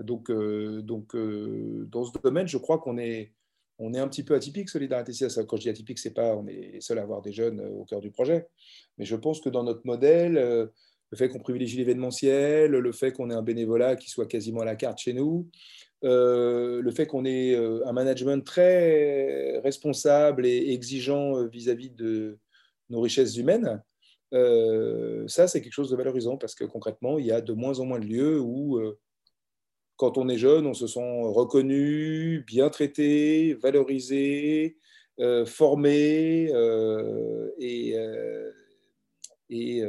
Donc 0.00 0.30
dans 0.30 2.04
ce 2.04 2.18
domaine, 2.22 2.48
je 2.48 2.58
crois 2.58 2.78
qu'on 2.78 2.98
est, 2.98 3.32
on 3.78 3.94
est 3.94 3.98
un 3.98 4.08
petit 4.08 4.24
peu 4.24 4.34
atypique, 4.34 4.68
Solidarité 4.68 5.12
Quand 5.46 5.56
je 5.56 5.62
dis 5.62 5.68
atypique, 5.68 5.98
c'est 5.98 6.14
pas 6.14 6.36
on 6.36 6.46
est 6.46 6.80
seul 6.80 6.98
à 6.98 7.02
avoir 7.02 7.22
des 7.22 7.32
jeunes 7.32 7.60
au 7.60 7.84
cœur 7.84 8.00
du 8.00 8.10
projet, 8.10 8.46
mais 8.96 9.04
je 9.04 9.16
pense 9.16 9.40
que 9.40 9.48
dans 9.48 9.62
notre 9.62 9.82
modèle, 9.84 10.34
le 11.10 11.16
fait 11.16 11.28
qu'on 11.28 11.38
privilégie 11.38 11.76
l'événementiel, 11.76 12.70
le 12.70 12.92
fait 12.92 13.12
qu'on 13.12 13.30
ait 13.30 13.34
un 13.34 13.42
bénévolat 13.42 13.96
qui 13.96 14.10
soit 14.10 14.26
quasiment 14.26 14.60
à 14.60 14.64
la 14.64 14.76
carte 14.76 14.98
chez 14.98 15.12
nous, 15.12 15.48
euh, 16.04 16.80
le 16.80 16.90
fait 16.90 17.06
qu'on 17.06 17.24
ait 17.24 17.54
euh, 17.54 17.86
un 17.86 17.92
management 17.92 18.44
très 18.44 19.58
responsable 19.58 20.46
et 20.46 20.72
exigeant 20.72 21.36
euh, 21.36 21.48
vis-à-vis 21.48 21.90
de 21.90 22.38
nos 22.88 23.00
richesses 23.00 23.36
humaines, 23.36 23.82
ça, 24.30 25.48
c'est 25.48 25.62
quelque 25.62 25.72
chose 25.72 25.90
de 25.90 25.96
valorisant 25.96 26.36
parce 26.36 26.54
que 26.54 26.64
concrètement, 26.64 27.18
il 27.18 27.24
y 27.24 27.32
a 27.32 27.40
de 27.40 27.52
moins 27.54 27.80
en 27.80 27.86
moins 27.86 27.98
de 27.98 28.04
lieux 28.04 28.38
où, 28.38 28.78
quand 29.98 30.16
on 30.16 30.28
est 30.28 30.38
jeune, 30.38 30.66
on 30.66 30.74
se 30.74 30.86
sent 30.86 31.20
reconnu, 31.24 32.44
bien 32.46 32.70
traité, 32.70 33.54
valorisé, 33.54 34.78
formé 35.46 36.50
et, 37.58 37.94
et, 39.50 39.82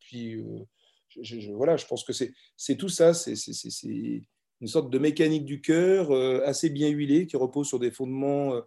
puis 0.00 0.42
je, 1.20 1.52
voilà, 1.52 1.76
je 1.76 1.86
pense 1.86 2.04
que 2.04 2.12
c'est 2.12 2.76
tout 2.76 2.88
ça, 2.88 3.14
c'est 3.14 3.34
une 4.60 4.68
sorte 4.68 4.90
de 4.90 4.98
mécanique 4.98 5.44
du 5.44 5.60
cœur 5.60 6.12
euh, 6.12 6.40
assez 6.44 6.70
bien 6.70 6.88
huilée 6.88 7.26
qui 7.26 7.36
repose 7.36 7.66
sur 7.66 7.80
des 7.80 7.90
fondements 7.90 8.54
euh, 8.54 8.60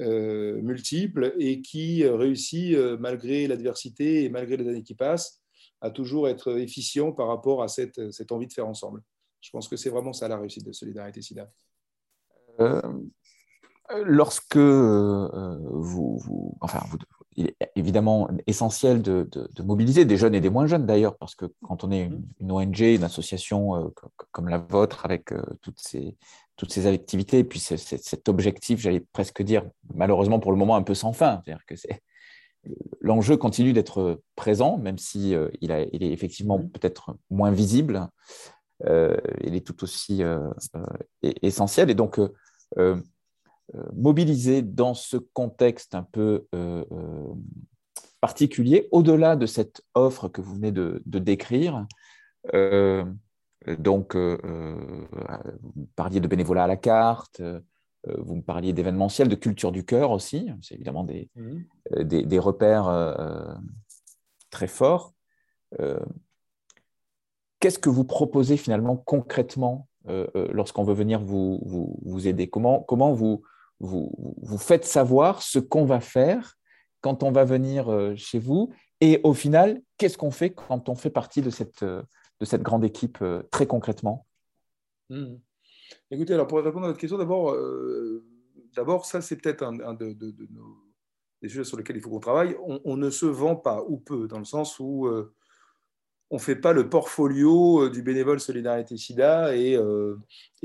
euh, 0.00 0.60
multiples 0.60 1.34
et 1.38 1.62
qui 1.62 2.04
réussit, 2.04 2.76
malgré 2.98 3.46
l'adversité 3.46 4.24
et 4.24 4.28
malgré 4.28 4.56
les 4.56 4.68
années 4.68 4.82
qui 4.82 4.94
passent, 4.94 5.40
à 5.80 5.90
toujours 5.90 6.28
être 6.28 6.58
efficient 6.58 7.12
par 7.12 7.28
rapport 7.28 7.62
à 7.62 7.68
cette, 7.68 8.10
cette 8.10 8.32
envie 8.32 8.48
de 8.48 8.52
faire 8.52 8.66
ensemble. 8.66 9.02
Je 9.44 9.50
pense 9.50 9.68
que 9.68 9.76
c'est 9.76 9.90
vraiment 9.90 10.14
ça 10.14 10.26
la 10.26 10.38
réussite 10.38 10.64
de 10.64 10.72
Solidarité 10.72 11.20
SIDA. 11.20 11.50
lorsque 14.06 14.56
vous, 14.56 16.56
enfin, 16.62 16.80
vous, 16.88 16.96
il 17.36 17.48
est 17.48 17.56
évidemment 17.76 18.30
essentiel 18.46 19.02
de, 19.02 19.28
mobiliser 19.62 20.06
des 20.06 20.16
jeunes 20.16 20.34
et 20.34 20.40
des 20.40 20.48
moins 20.48 20.66
jeunes 20.66 20.86
d'ailleurs, 20.86 21.18
parce 21.18 21.34
que 21.34 21.44
quand 21.62 21.84
on 21.84 21.92
est 21.92 22.10
une, 22.40 22.50
ONG, 22.50 22.80
une 22.80 23.04
association 23.04 23.92
comme 24.32 24.48
la 24.48 24.56
vôtre, 24.56 25.04
avec 25.04 25.30
toutes, 25.60 25.78
ces, 25.78 26.16
toutes 26.56 26.72
ces 26.72 26.86
activités, 26.86 27.40
et 27.40 27.44
puis 27.44 27.60
cet 27.60 28.30
objectif, 28.30 28.80
j'allais 28.80 29.04
presque 29.12 29.42
dire, 29.42 29.68
malheureusement 29.94 30.40
pour 30.40 30.52
le 30.52 30.58
moment, 30.58 30.76
un 30.76 30.82
peu 30.82 30.94
sans 30.94 31.12
fin, 31.12 31.42
c'est-à-dire 31.44 31.66
que 31.66 31.76
c'est 31.76 32.00
l'enjeu 33.00 33.36
continue 33.36 33.72
d'être 33.72 34.22
présent, 34.36 34.78
même 34.78 34.98
si 34.98 35.34
il, 35.60 35.72
a, 35.72 35.82
il, 35.92 36.02
est 36.02 36.12
effectivement 36.12 36.58
mmh. 36.58 36.70
peut-être 36.70 37.16
moins 37.30 37.50
visible. 37.50 38.08
Il 38.80 39.54
est 39.54 39.66
tout 39.66 39.84
aussi 39.84 40.22
essentiel. 41.22 41.90
Et 41.90 41.94
donc, 41.94 42.18
euh, 43.74 43.82
mobiliser 43.94 44.60
dans 44.60 44.92
ce 44.92 45.16
contexte 45.16 45.94
un 45.94 46.02
peu 46.02 46.46
euh, 46.54 46.84
euh, 46.92 47.32
particulier, 48.20 48.88
au-delà 48.90 49.36
de 49.36 49.46
cette 49.46 49.80
offre 49.94 50.28
que 50.28 50.42
vous 50.42 50.54
venez 50.54 50.70
de, 50.70 51.00
décrire. 51.06 51.86
donc, 53.78 54.16
vous 54.16 55.88
parliez 55.96 56.20
de 56.20 56.28
bénévolat 56.28 56.64
à 56.64 56.66
la 56.66 56.76
carte, 56.76 57.42
vous 58.06 58.36
me 58.36 58.42
parliez 58.42 58.74
d'événementiel, 58.74 59.28
de 59.28 59.34
culture 59.34 59.72
du 59.72 59.84
cœur 59.84 60.10
aussi. 60.10 60.50
C'est 60.60 60.74
évidemment 60.74 61.04
des, 61.04 61.30
mmh. 61.36 62.02
des, 62.02 62.38
repères 62.38 63.16
très 64.50 64.68
forts. 64.68 65.14
Qu'est-ce 67.64 67.78
que 67.78 67.88
vous 67.88 68.04
proposez 68.04 68.58
finalement 68.58 68.94
concrètement 68.94 69.88
lorsqu'on 70.50 70.84
veut 70.84 70.92
venir 70.92 71.18
vous, 71.18 71.62
vous, 71.64 71.98
vous 72.02 72.28
aider? 72.28 72.46
Comment, 72.46 72.82
comment 72.82 73.14
vous, 73.14 73.40
vous, 73.80 74.12
vous 74.42 74.58
faites 74.58 74.84
savoir 74.84 75.40
ce 75.40 75.58
qu'on 75.58 75.86
va 75.86 76.00
faire 76.00 76.58
quand 77.00 77.22
on 77.22 77.32
va 77.32 77.46
venir 77.46 77.90
euh, 77.90 78.14
chez 78.16 78.38
vous? 78.38 78.70
Et 79.00 79.18
au 79.24 79.32
final, 79.32 79.80
qu'est-ce 79.96 80.18
qu'on 80.18 80.30
fait 80.30 80.50
quand 80.50 80.90
on 80.90 80.94
fait 80.94 81.08
partie 81.08 81.40
de 81.40 81.48
cette, 81.48 81.82
euh, 81.82 82.02
de 82.38 82.44
cette 82.44 82.60
grande 82.60 82.84
équipe 82.84 83.16
euh, 83.22 83.42
très 83.50 83.66
concrètement? 83.66 84.26
Mmh. 85.08 85.36
Écoutez, 86.10 86.34
alors 86.34 86.46
pour 86.46 86.58
répondre 86.58 86.84
à 86.84 86.88
votre 86.88 87.00
question, 87.00 87.16
d'abord, 87.16 87.56
d'abord 88.76 89.06
ça 89.06 89.22
c'est 89.22 89.36
peut-être 89.36 89.62
un, 89.62 89.94
de, 89.94 90.14
nos, 90.50 90.84
des 91.40 91.48
sujets 91.48 91.64
sur 91.64 91.78
lesquels 91.78 91.96
il 91.96 92.02
faut 92.02 92.10
qu'on 92.10 92.20
travaille. 92.20 92.54
On, 92.60 92.98
ne 92.98 93.08
se 93.08 93.24
vend 93.24 93.56
pas, 93.56 93.82
ou 93.88 93.96
peu, 93.96 94.28
dans 94.28 94.38
le 94.38 94.44
sens 94.44 94.78
où 94.78 95.08
on 96.30 96.36
ne 96.36 96.40
fait 96.40 96.56
pas 96.56 96.72
le 96.72 96.88
portfolio 96.88 97.84
euh, 97.84 97.90
du 97.90 98.02
bénévole 98.02 98.40
Solidarité 98.40 98.96
SIDA 98.96 99.54
et, 99.56 99.76
euh, 99.76 100.16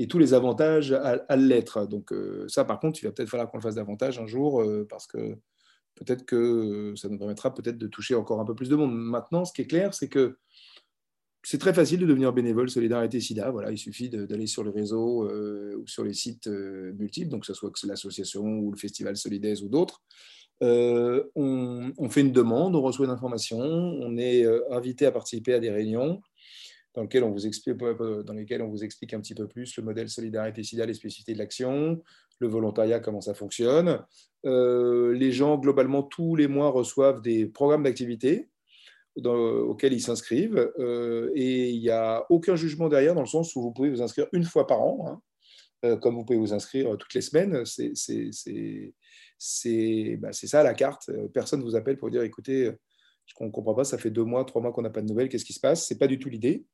tous 0.09 0.17
les 0.17 0.33
avantages 0.33 0.93
à, 0.93 1.35
l'être. 1.35 1.85
Donc 1.85 2.11
euh, 2.11 2.45
ça, 2.47 2.63
par 2.63 2.79
contre, 2.79 2.99
il 3.01 3.05
va 3.05 3.11
peut-être 3.11 3.29
falloir 3.29 3.49
qu'on 3.49 3.57
le 3.57 3.63
fasse 3.63 3.75
davantage 3.75 4.17
un 4.17 4.27
jour 4.27 4.63
parce 4.89 5.05
que 5.07 5.37
peut-être 5.95 6.25
que 6.25 6.93
ça 6.95 7.09
nous 7.09 7.17
permettra 7.17 7.53
peut-être 7.53 7.77
de 7.77 7.87
toucher 7.87 8.15
encore 8.15 8.39
un 8.39 8.45
peu 8.45 8.55
plus 8.55 8.69
de 8.69 8.75
monde. 8.75 8.93
Maintenant, 8.95 9.43
ce 9.43 9.51
qui 9.51 9.61
est 9.61 9.67
clair, 9.67 9.93
c'est 9.93 10.07
que 10.07 10.37
c'est 11.43 11.57
très 11.57 11.73
facile 11.73 11.99
de 11.99 12.05
devenir 12.05 12.31
bénévole 12.31 12.69
Solidarité 12.69 13.19
SIDA. 13.19 13.51
Voilà, 13.51 13.71
il 13.71 13.77
suffit 13.77 14.09
d'aller 14.09 14.47
sur 14.47 14.63
le 14.63 14.71
réseau 14.71 15.29
ou 15.29 15.85
sur 15.85 16.05
les 16.05 16.13
sites 16.13 16.47
multiples, 16.47 17.29
donc 17.29 17.41
que 17.41 17.47
ce 17.47 17.53
soit 17.53 17.71
l'association 17.83 18.43
ou 18.43 18.71
le 18.71 18.77
festival 18.77 19.17
Solidaise 19.17 19.63
ou 19.63 19.67
d'autres. 19.67 20.01
Euh, 20.61 21.23
on, 21.35 22.09
fait 22.09 22.21
une 22.21 22.31
demande, 22.31 22.75
on 22.75 22.81
reçoit 22.81 23.05
une 23.05 23.11
information, 23.11 23.57
on 23.59 24.17
est 24.17 24.43
euh, 24.43 24.61
invité 24.71 25.05
à 25.05 25.11
participer 25.11 25.53
à 25.53 25.59
des 25.59 25.69
réunions 25.69 26.21
dans 26.95 27.03
lesquelles 27.03 27.23
on 27.23 27.31
vous 27.31 27.47
explique, 27.47 27.81
euh, 27.81 28.23
dans 28.23 28.33
lesquelles 28.33 28.61
on 28.61 28.67
vous 28.67 28.83
explique 28.83 29.13
un 29.13 29.21
petit 29.21 29.35
peu 29.35 29.47
plus 29.47 29.77
le 29.77 29.83
modèle 29.83 30.09
solidarité 30.09 30.63
SIDA, 30.63 30.85
les 30.85 30.93
spécificités 30.93 31.33
de 31.33 31.37
l'action, 31.37 32.01
le 32.39 32.47
volontariat, 32.47 32.99
comment 32.99 33.21
ça 33.21 33.33
fonctionne. 33.33 34.03
les 34.43 35.31
gens, 35.31 35.57
globalement, 35.57 36.03
tous 36.03 36.35
les 36.35 36.47
mois 36.47 36.69
reçoivent 36.69 37.21
des 37.21 37.45
programmes 37.45 37.83
d'activité 37.83 38.49
auxquels 39.25 39.91
ils 39.91 40.01
s'inscrivent 40.01 40.71
et 41.35 41.69
il 41.69 41.79
n'y 41.81 41.89
a 41.89 42.25
aucun 42.29 42.55
jugement 42.55 42.87
derrière 42.87 43.15
dans 43.15 43.21
le 43.21 43.27
sens 43.27 43.55
où 43.55 43.61
vous 43.61 43.71
pouvez 43.71 43.89
vous 43.89 44.01
inscrire 44.01 44.27
une 44.31 44.45
fois 44.45 44.65
par 44.65 44.81
an, 44.81 45.21
hein, 45.83 45.97
comme 45.97 46.15
vous 46.15 46.23
pouvez 46.23 46.39
vous 46.39 46.53
inscrire 46.53 46.97
toutes 46.97 47.13
les 47.13 47.21
semaines. 47.21 47.65
Bah, 50.19 50.33
c'est 50.33 50.47
ça 50.47 50.63
la 50.63 50.73
carte. 50.73 51.09
Euh, 51.09 51.27
personne 51.27 51.59
ne 51.61 51.65
vous 51.65 51.75
appelle 51.75 51.97
pour 51.97 52.09
dire 52.09 52.23
écoutez, 52.23 52.65
euh, 52.65 52.79
je 53.25 53.33
ne 53.41 53.49
comprends 53.49 53.75
pas, 53.75 53.83
ça 53.83 53.97
fait 53.97 54.09
deux 54.09 54.23
mois, 54.23 54.43
trois 54.43 54.61
mois 54.61 54.71
qu'on 54.71 54.81
n'a 54.81 54.89
pas 54.89 55.01
de 55.01 55.07
nouvelles, 55.07 55.29
qu'est-ce 55.29 55.45
qui 55.45 55.53
se 55.53 55.59
passe? 55.59 55.87
Ce 55.87 55.93
n'est 55.93 55.97
pas 55.97 56.07
du 56.07 56.19
tout 56.19 56.29
l'idée. 56.29 56.65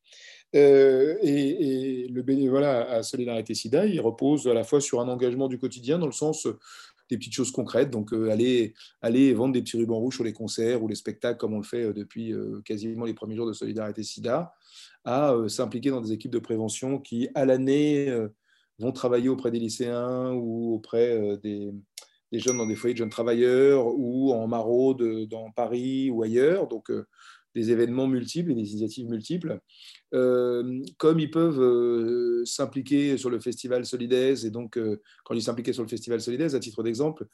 Euh, 0.55 1.17
et, 1.21 2.07
le 2.07 2.21
bénévolat 2.21 2.89
à 2.89 3.03
Solidarité 3.03 3.53
SIDA, 3.53 3.85
il 3.85 3.99
repose 3.99 4.47
à 4.47 4.53
la 4.53 4.63
fois 4.63 4.79
sur 4.79 5.01
un 5.01 5.07
engagement 5.09 5.47
du 5.47 5.59
quotidien, 5.59 5.99
dans 5.99 6.05
le 6.05 6.13
sens 6.13 6.47
des 7.09 7.17
petites 7.17 7.33
choses 7.33 7.51
concrètes, 7.51 7.91
donc 7.91 8.13
aller, 8.13 8.73
aller 9.01 9.33
vendre 9.33 9.53
des 9.53 9.61
petits 9.61 9.77
rubans 9.77 9.99
rouges 9.99 10.15
sur 10.15 10.23
les 10.23 10.33
concerts 10.33 10.81
ou 10.81 10.87
les 10.87 10.95
spectacles, 10.95 11.37
comme 11.37 11.53
on 11.53 11.57
le 11.57 11.63
fait 11.63 11.93
depuis 11.93 12.33
quasiment 12.63 13.05
les 13.05 13.13
premiers 13.13 13.35
jours 13.35 13.47
de 13.47 13.53
Solidarité 13.53 14.01
SIDA, 14.01 14.53
à 15.03 15.35
s'impliquer 15.47 15.91
dans 15.91 16.01
des 16.01 16.13
équipes 16.13 16.31
de 16.31 16.39
prévention 16.39 16.99
qui, 16.99 17.27
à 17.35 17.45
l'année, 17.45 18.11
vont 18.79 18.91
travailler 18.91 19.29
auprès 19.29 19.51
des 19.51 19.59
lycéens 19.59 20.31
ou 20.31 20.73
auprès 20.75 21.37
des 21.43 21.73
des 22.35 22.41
jeunes 22.41 22.57
dans 22.57 22.67
des 22.67 22.75
foyers 22.75 22.93
de 22.93 22.97
jeunes 22.97 23.09
travailleurs 23.09 23.87
ou 23.87 24.33
en 24.33 24.45
maraude 24.47 25.27
dans 25.29 25.51
Paris 25.51 26.09
ou 26.09 26.21
ailleurs. 26.21 26.67
Donc, 26.67 26.91
euh, 26.91 27.05
des 27.55 27.71
événements 27.71 28.07
multiples 28.07 28.51
et 28.51 28.55
des 28.55 28.69
initiatives 28.69 29.07
multiples. 29.07 29.61
Euh, 30.13 30.81
comme 30.97 31.21
ils 31.21 31.31
peuvent 31.31 31.61
euh, 31.61 32.43
s'impliquer 32.43 33.17
sur 33.17 33.29
le 33.29 33.39
festival 33.39 33.85
Solidaise, 33.85 34.45
et 34.45 34.51
donc 34.51 34.77
quand 35.23 35.33
ils 35.33 35.41
s'impliquaient 35.41 35.71
sur 35.71 35.83
le 35.83 35.87
festival 35.87 36.19
Solidaise, 36.19 36.53
à 36.53 36.59
titre 36.59 36.83
d'exemple, 36.83 37.25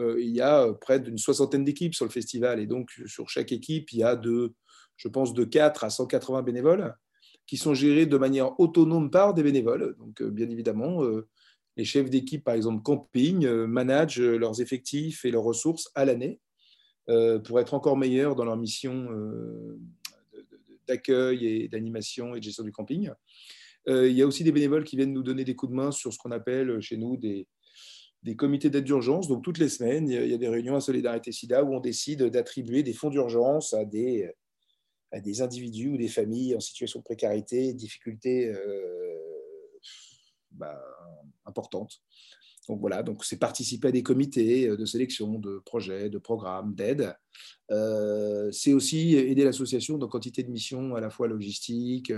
il 0.00 0.30
y 0.30 0.40
a 0.40 0.72
près 0.80 0.98
d'une 1.00 1.18
soixantaine 1.18 1.64
d'équipes 1.64 1.94
sur 1.94 2.04
le 2.04 2.10
festival, 2.10 2.58
et 2.58 2.66
donc 2.66 2.90
sur 3.06 3.28
chaque 3.28 3.52
équipe, 3.52 3.92
il 3.92 4.00
y 4.00 4.02
a 4.02 4.16
de, 4.16 4.52
je 4.96 5.08
pense, 5.08 5.32
de 5.32 5.44
4 5.44 5.84
à 5.84 5.90
180 5.90 6.42
bénévoles 6.42 6.94
qui 7.46 7.56
sont 7.56 7.74
gérés 7.74 8.06
de 8.06 8.16
manière 8.16 8.58
autonome 8.60 9.10
par 9.10 9.32
des 9.32 9.42
bénévoles. 9.44 9.96
Donc, 9.98 10.22
bien 10.22 10.50
évidemment, 10.50 11.02
les 11.78 11.84
chefs 11.84 12.10
d'équipe, 12.10 12.44
par 12.44 12.54
exemple 12.54 12.82
camping, 12.82 13.46
euh, 13.46 13.66
managent 13.66 14.20
leurs 14.20 14.60
effectifs 14.60 15.24
et 15.24 15.30
leurs 15.30 15.44
ressources 15.44 15.90
à 15.94 16.04
l'année 16.04 16.40
euh, 17.08 17.38
pour 17.38 17.60
être 17.60 17.72
encore 17.72 17.96
meilleurs 17.96 18.34
dans 18.34 18.44
leur 18.44 18.56
mission 18.56 19.08
euh, 19.12 19.78
d'accueil 20.88 21.46
et 21.46 21.68
d'animation 21.68 22.34
et 22.34 22.40
de 22.40 22.44
gestion 22.44 22.64
du 22.64 22.72
camping. 22.72 23.10
Il 23.86 24.12
y 24.12 24.20
a 24.20 24.26
aussi 24.26 24.44
des 24.44 24.52
bénévoles 24.52 24.84
qui 24.84 24.96
viennent 24.96 25.14
nous 25.14 25.22
donner 25.22 25.44
des 25.44 25.54
coups 25.54 25.70
de 25.70 25.76
main 25.76 25.92
sur 25.92 26.12
ce 26.12 26.18
qu'on 26.18 26.30
appelle 26.30 26.78
chez 26.82 26.98
nous 26.98 27.16
des, 27.16 27.46
comités 28.36 28.68
d'aide 28.68 28.84
d'urgence. 28.84 29.28
Donc, 29.28 29.42
toutes 29.42 29.56
les 29.56 29.70
semaines, 29.70 30.10
il 30.10 30.28
y 30.28 30.34
a 30.34 30.36
des 30.36 30.48
réunions 30.48 30.76
à 30.76 30.82
Solidarité 30.82 31.32
SIDA 31.32 31.64
où 31.64 31.74
on 31.74 31.80
décide 31.80 32.24
d'attribuer 32.24 32.82
des 32.82 32.92
fonds 32.92 33.08
d'urgence 33.08 33.72
à 33.72 33.86
des, 33.86 34.30
individus 35.40 35.88
ou 35.88 35.96
des 35.96 36.08
familles 36.08 36.54
en 36.54 36.60
situation 36.60 36.98
de 36.98 37.04
précarité, 37.04 37.72
difficultés 37.72 38.52
bah, 40.50 40.80
importante. 41.44 42.00
Donc 42.68 42.80
voilà, 42.80 43.02
donc 43.02 43.24
c'est 43.24 43.38
participer 43.38 43.88
à 43.88 43.92
des 43.92 44.02
comités 44.02 44.68
de 44.68 44.84
sélection, 44.84 45.38
de 45.38 45.58
projets, 45.64 46.10
de 46.10 46.18
programmes, 46.18 46.74
d'aide. 46.74 47.14
Euh, 47.70 48.50
c'est 48.52 48.74
aussi 48.74 49.14
aider 49.16 49.44
l'association 49.44 49.96
dans 49.96 50.08
quantité 50.08 50.42
de 50.42 50.50
missions 50.50 50.94
à 50.94 51.00
la 51.00 51.08
fois 51.08 51.28
logistiques 51.28 52.12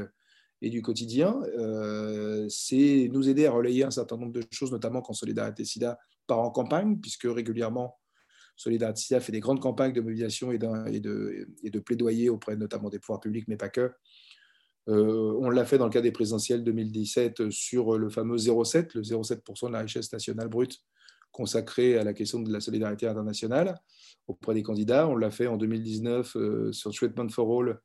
et 0.63 0.71
du 0.71 0.83
quotidien. 0.83 1.41
Euh, 1.59 2.47
c'est 2.49 3.09
nous 3.13 3.29
aider 3.29 3.47
à 3.47 3.53
relayer 3.53 3.85
un 3.85 3.91
certain 3.91 4.17
nombre 4.17 4.33
de 4.33 4.43
choses, 4.51 4.73
notamment 4.73 5.03
quand 5.03 5.13
Solidarité 5.13 5.65
SIDA 5.65 5.99
part 6.27 6.41
en 6.41 6.51
campagne, 6.51 6.99
puisque 7.01 7.25
régulièrement 7.25 7.97
Solidarité 8.57 9.01
SIDA 9.03 9.21
fait 9.21 9.33
des 9.33 9.41
grandes 9.41 9.61
campagnes 9.61 9.93
de 9.93 10.01
mobilisation 10.01 10.53
et, 10.53 10.59
de, 10.59 11.49
et 11.63 11.71
de 11.71 11.79
plaidoyer 11.79 12.29
auprès 12.29 12.57
notamment 12.57 12.91
des 12.91 12.99
pouvoirs 12.99 13.21
publics, 13.21 13.49
mais 13.49 13.57
pas 13.57 13.71
que, 13.71 13.93
euh, 14.91 15.39
on 15.41 15.51
l'a 15.51 15.65
fait 15.65 15.79
dans 15.79 15.87
le 15.87 15.91
cas 15.91 16.01
des 16.01 16.13
présidentielles 16.13 16.65
2017 16.65 17.51
sur 17.51 17.99
le 17.99 18.11
fameux 18.11 18.37
0,7, 18.37 18.91
le 18.95 19.03
0,7% 19.03 19.69
de 19.69 19.73
la 19.73 19.81
richesse 19.81 20.13
nationale 20.13 20.49
brute 20.49 20.81
consacré 21.33 21.97
à 21.97 22.05
la 22.05 22.13
question 22.13 22.41
de 22.41 22.53
la 22.53 22.61
solidarité 22.61 23.07
internationale 23.07 23.75
auprès 24.27 24.55
des 24.55 24.63
candidats. 24.63 25.09
On 25.09 25.17
l'a 25.17 25.31
fait 25.31 25.47
en 25.47 25.57
2019 25.57 26.37
euh, 26.37 26.73
sur 26.73 26.93
Treatment 26.93 27.29
for 27.29 27.61
All 27.61 27.81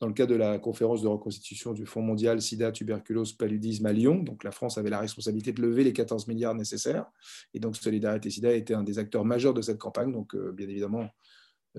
dans 0.00 0.06
le 0.06 0.12
cadre 0.12 0.32
de 0.32 0.36
la 0.36 0.58
conférence 0.60 1.02
de 1.02 1.08
reconstitution 1.08 1.72
du 1.72 1.84
Fonds 1.84 2.02
mondial 2.02 2.40
SIDA, 2.40 2.70
tuberculose, 2.70 3.32
paludisme 3.32 3.86
à 3.86 3.92
Lyon. 3.92 4.22
Donc 4.22 4.44
la 4.44 4.52
France 4.52 4.78
avait 4.78 4.90
la 4.90 5.00
responsabilité 5.00 5.52
de 5.52 5.60
lever 5.60 5.82
les 5.82 5.92
14 5.92 6.28
milliards 6.28 6.54
nécessaires. 6.54 7.06
Et 7.52 7.58
donc 7.58 7.76
Solidarité 7.76 8.30
SIDA 8.30 8.52
était 8.52 8.74
un 8.74 8.84
des 8.84 9.00
acteurs 9.00 9.24
majeurs 9.24 9.54
de 9.54 9.62
cette 9.62 9.78
campagne. 9.78 10.12
Donc 10.12 10.36
euh, 10.36 10.52
bien 10.52 10.68
évidemment, 10.68 11.08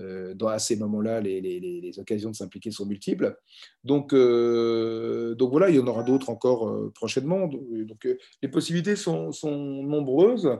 euh, 0.00 0.34
à 0.46 0.58
ces 0.58 0.76
moments-là, 0.76 1.20
les, 1.20 1.92
occasions 1.98 2.30
de 2.30 2.36
s'impliquer 2.36 2.70
sont 2.70 2.86
multiples. 2.86 3.36
Donc, 3.84 4.12
euh, 4.12 5.34
donc 5.34 5.50
voilà, 5.50 5.70
il 5.70 5.76
y 5.76 5.78
en 5.78 5.86
aura 5.86 6.02
d'autres 6.02 6.30
encore 6.30 6.68
euh, 6.68 6.92
prochainement. 6.94 7.46
Donc, 7.46 8.08
les 8.42 8.48
possibilités 8.48 8.96
sont, 8.96 9.32
nombreuses. 9.44 10.50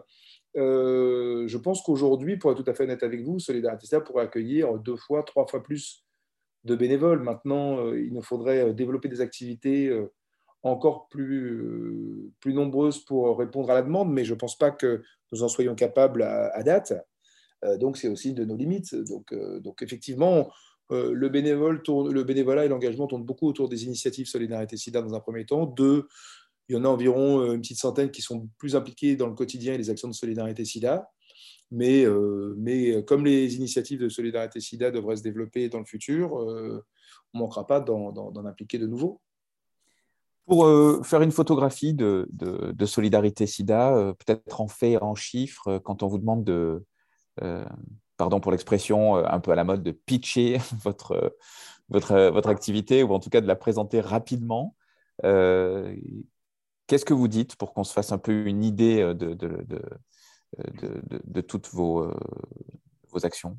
je 0.54 1.56
pense 1.56 1.82
qu'aujourd'hui, 1.82 2.36
pour 2.36 2.52
être 2.52 2.62
tout 2.62 2.70
à 2.70 2.74
fait 2.74 2.84
honnête 2.84 3.02
avec 3.02 3.22
vous, 3.22 3.38
Solidarité 3.38 3.98
pourrait 4.04 4.24
accueillir 4.24 4.78
deux 4.78 4.96
fois, 4.96 5.22
trois 5.22 5.46
fois 5.46 5.62
plus 5.62 6.04
de 6.64 6.74
bénévoles. 6.76 7.22
Maintenant, 7.22 7.92
il 7.94 8.12
nous 8.12 8.22
faudrait 8.22 8.74
développer 8.74 9.08
des 9.08 9.20
activités 9.20 9.90
encore 10.62 11.08
plus 11.08 12.32
nombreuses 12.44 12.98
pour 12.98 13.38
répondre 13.38 13.70
à 13.70 13.74
la 13.74 13.82
demande, 13.82 14.12
mais 14.12 14.24
je 14.24 14.34
ne 14.34 14.38
pense 14.38 14.58
pas 14.58 14.70
que 14.70 15.02
nous 15.32 15.42
en 15.42 15.48
soyons 15.48 15.74
capables 15.74 16.22
à 16.22 16.62
date. 16.62 16.92
Donc, 17.78 17.96
c'est 17.96 18.08
aussi 18.08 18.32
de 18.32 18.44
nos 18.44 18.56
limites. 18.56 18.94
Donc, 18.94 19.34
donc 19.60 19.82
effectivement, 19.82 20.50
le, 20.90 21.28
bénévole 21.28 21.82
le 21.86 22.24
bénévolat 22.24 22.64
et 22.64 22.68
l'engagement 22.68 23.06
tournent 23.06 23.24
beaucoup 23.24 23.46
autour 23.46 23.68
des 23.68 23.84
initiatives 23.84 24.26
Solidarité 24.26 24.76
SIDA 24.76 25.02
dans 25.02 25.14
un 25.14 25.20
premier 25.20 25.44
temps. 25.44 25.66
Deux, 25.66 26.08
il 26.68 26.76
y 26.76 26.78
en 26.78 26.84
a 26.84 26.88
environ 26.88 27.52
une 27.52 27.60
petite 27.60 27.78
centaine 27.78 28.10
qui 28.10 28.22
sont 28.22 28.48
plus 28.58 28.76
impliqués 28.76 29.16
dans 29.16 29.26
le 29.26 29.34
quotidien 29.34 29.74
et 29.74 29.78
les 29.78 29.90
actions 29.90 30.08
de 30.08 30.14
Solidarité 30.14 30.64
SIDA. 30.64 31.10
Mais, 31.70 32.04
mais 32.56 33.04
comme 33.04 33.24
les 33.24 33.56
initiatives 33.56 34.00
de 34.00 34.08
Solidarité 34.08 34.60
SIDA 34.60 34.90
devraient 34.90 35.16
se 35.16 35.22
développer 35.22 35.68
dans 35.68 35.78
le 35.78 35.84
futur, 35.84 36.32
on 36.32 37.38
ne 37.38 37.40
manquera 37.40 37.66
pas 37.66 37.80
d'en 37.80 38.44
impliquer 38.46 38.78
de 38.78 38.86
nouveaux. 38.86 39.20
Pour 40.50 40.66
euh, 40.66 41.00
faire 41.04 41.22
une 41.22 41.30
photographie 41.30 41.94
de, 41.94 42.26
Solidarité 42.84 43.46
SIDA, 43.46 43.94
euh, 43.94 44.12
peut-être 44.14 44.60
en 44.60 44.66
fait, 44.66 44.96
en 44.96 45.14
chiffres, 45.14 45.68
euh, 45.68 45.78
quand 45.78 46.02
on 46.02 46.08
vous 46.08 46.18
demande 46.18 46.42
de, 46.42 46.84
pardon 48.16 48.40
pour 48.40 48.52
l'expression 48.52 49.16
un 49.16 49.40
peu 49.40 49.50
à 49.50 49.54
la 49.54 49.64
mode, 49.64 49.82
de 49.82 49.92
pitcher 49.92 50.58
votre, 50.82 51.36
votre, 51.88 52.30
votre 52.30 52.48
activité, 52.48 53.02
ou 53.02 53.12
en 53.12 53.20
tout 53.20 53.30
cas 53.30 53.40
de 53.40 53.46
la 53.46 53.56
présenter 53.56 54.00
rapidement, 54.00 54.76
qu'est-ce 55.22 57.04
que 57.04 57.14
vous 57.14 57.28
dites 57.28 57.56
pour 57.56 57.72
qu'on 57.72 57.84
se 57.84 57.92
fasse 57.92 58.12
un 58.12 58.18
peu 58.18 58.46
une 58.46 58.64
idée 58.64 59.14
de, 59.14 59.34
de, 59.34 61.40
toutes 61.40 61.68
vos, 61.68 62.10
vos 63.10 63.26
actions? 63.26 63.58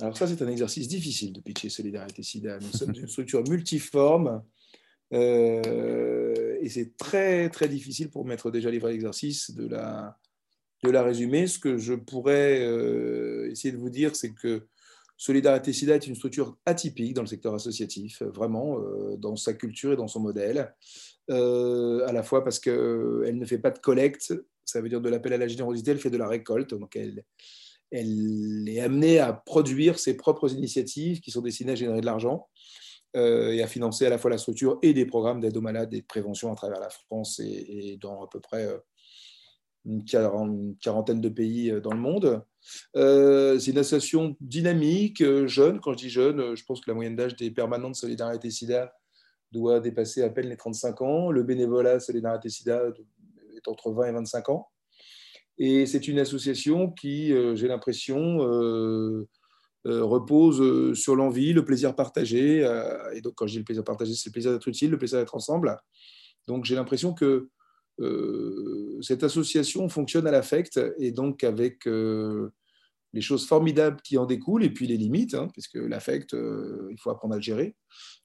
Alors 0.00 0.16
ça, 0.16 0.26
c'est 0.26 0.42
un 0.42 0.48
exercice 0.48 0.88
difficile 0.88 1.32
de 1.32 1.40
pitcher 1.40 1.68
Solidarité 1.68 2.22
SIDA. 2.22 2.58
Nous 2.60 2.72
sommes 2.72 2.94
une 2.96 3.08
structure 3.08 3.42
multiforme 3.48 4.42
euh, 5.12 6.56
et 6.60 6.68
c'est 6.68 6.96
très, 6.96 7.50
très 7.50 7.68
difficile 7.68 8.10
pour 8.10 8.24
mettre 8.24 8.50
déjà 8.50 8.70
livré 8.70 8.92
l'exercice 8.92 9.50
de 9.50 9.68
la, 9.68 10.18
de 10.82 10.90
la 10.90 11.02
résumer. 11.02 11.46
Ce 11.46 11.58
que 11.58 11.78
je 11.78 11.94
pourrais 11.94 12.60
euh, 12.60 13.50
essayer 13.50 13.72
de 13.72 13.78
vous 13.78 13.90
dire, 13.90 14.16
c'est 14.16 14.32
que 14.32 14.66
Solidarité 15.16 15.72
SIDA 15.72 15.94
est 15.94 16.06
une 16.06 16.16
structure 16.16 16.56
atypique 16.66 17.14
dans 17.14 17.22
le 17.22 17.28
secteur 17.28 17.54
associatif, 17.54 18.22
vraiment, 18.22 18.80
euh, 18.80 19.16
dans 19.16 19.36
sa 19.36 19.52
culture 19.54 19.92
et 19.92 19.96
dans 19.96 20.08
son 20.08 20.20
modèle. 20.20 20.74
à 21.28 22.12
la 22.12 22.22
fois 22.22 22.42
parce 22.42 22.58
qu'elle 22.58 23.38
ne 23.38 23.46
fait 23.46 23.58
pas 23.58 23.70
de 23.70 23.78
collecte, 23.78 24.34
ça 24.64 24.80
veut 24.80 24.88
dire 24.88 25.00
de 25.00 25.08
l'appel 25.08 25.32
à 25.32 25.38
la 25.38 25.48
générosité, 25.48 25.92
elle 25.92 25.98
fait 25.98 26.10
de 26.10 26.16
la 26.16 26.28
récolte. 26.28 26.74
Donc 26.74 26.96
elle, 26.96 27.24
est 27.92 28.80
amenée 28.80 29.18
à 29.18 29.32
produire 29.32 29.98
ses 29.98 30.16
propres 30.16 30.52
initiatives 30.52 31.20
qui 31.20 31.30
sont 31.30 31.42
destinées 31.42 31.72
à 31.72 31.76
générer 31.76 32.00
de 32.00 32.06
l'argent. 32.06 32.48
Euh, 33.14 33.52
et 33.52 33.62
à 33.62 33.66
financer 33.66 34.06
à 34.06 34.08
la 34.08 34.16
fois 34.16 34.30
la 34.30 34.38
structure 34.38 34.78
et 34.80 34.94
des 34.94 35.04
programmes 35.04 35.38
d'aide 35.38 35.54
aux 35.54 35.60
malades 35.60 35.92
et 35.92 36.00
de 36.00 36.06
prévention 36.06 36.50
à 36.50 36.54
travers 36.54 36.80
la 36.80 36.88
France 36.88 37.40
et, 37.44 37.98
dans 38.00 38.22
à 38.24 38.26
peu 38.26 38.40
près 38.40 38.64
euh, 38.64 38.78
une, 39.84 40.04
quarantaine 40.04 41.20
de 41.20 41.28
pays 41.28 41.70
euh, 41.70 41.80
dans 41.80 41.92
le 41.92 42.00
monde. 42.00 42.42
c'est 42.94 43.70
une 43.70 43.78
association 43.78 44.36
dynamique, 44.40 45.22
jeune. 45.46 45.80
Quand 45.80 45.92
je 45.92 45.98
dis 45.98 46.10
jeune, 46.10 46.54
je 46.54 46.64
pense 46.64 46.80
que 46.80 46.90
la 46.90 46.94
moyenne 46.94 47.16
d'âge 47.16 47.36
des 47.36 47.50
permanents 47.50 47.90
de 47.90 47.96
Solidarité 47.96 48.50
SIDA 48.50 48.92
doit 49.50 49.80
dépasser 49.80 50.22
à 50.22 50.30
peine 50.30 50.48
les 50.48 50.56
35 50.56 51.02
ans. 51.02 51.30
Le 51.30 51.42
bénévolat 51.42 52.00
Solidarité 52.00 52.48
SIDA 52.48 52.82
est 53.56 53.68
entre 53.68 53.92
20 53.92 54.06
et 54.06 54.12
25 54.12 54.48
ans. 54.48 54.68
Et 55.58 55.84
c'est 55.86 56.08
une 56.08 56.18
association 56.18 56.90
qui, 56.90 57.34
j'ai 57.54 57.68
l'impression, 57.68 58.40
euh, 59.86 60.04
repose 60.04 60.60
euh, 60.60 60.94
sur 60.94 61.16
l'envie, 61.16 61.52
le 61.52 61.64
plaisir 61.64 61.96
partagé. 61.96 62.64
Euh, 62.64 63.12
et 63.14 63.20
donc, 63.20 63.34
quand 63.34 63.48
je 63.48 63.52
dis 63.52 63.58
le 63.58 63.64
plaisir 63.64 63.82
partagé, 63.82 64.14
c'est 64.14 64.28
le 64.28 64.32
plaisir 64.32 64.52
d'être 64.52 64.68
utile, 64.68 64.90
le 64.90 64.98
plaisir 64.98 65.18
d'être 65.18 65.34
ensemble. 65.34 65.76
Donc, 66.46 66.64
j'ai 66.64 66.76
l'impression 66.76 67.14
que 67.14 67.48
cette 69.00 69.22
association 69.22 69.88
fonctionne 69.88 70.26
à 70.26 70.30
l'affect 70.30 70.80
et 70.98 71.12
donc 71.12 71.44
avec 71.44 71.86
les 71.86 73.20
choses 73.20 73.46
formidables 73.46 74.00
qui 74.02 74.18
en 74.18 74.26
découlent 74.26 74.64
et 74.64 74.70
puis 74.70 74.86
les 74.86 74.96
limites, 74.96 75.34
hein, 75.34 75.48
puisque 75.52 75.76
l'affect, 75.76 76.32
il 76.32 76.96
faut 76.98 77.10
apprendre 77.10 77.34
à 77.34 77.36
le 77.36 77.42
gérer. 77.42 77.74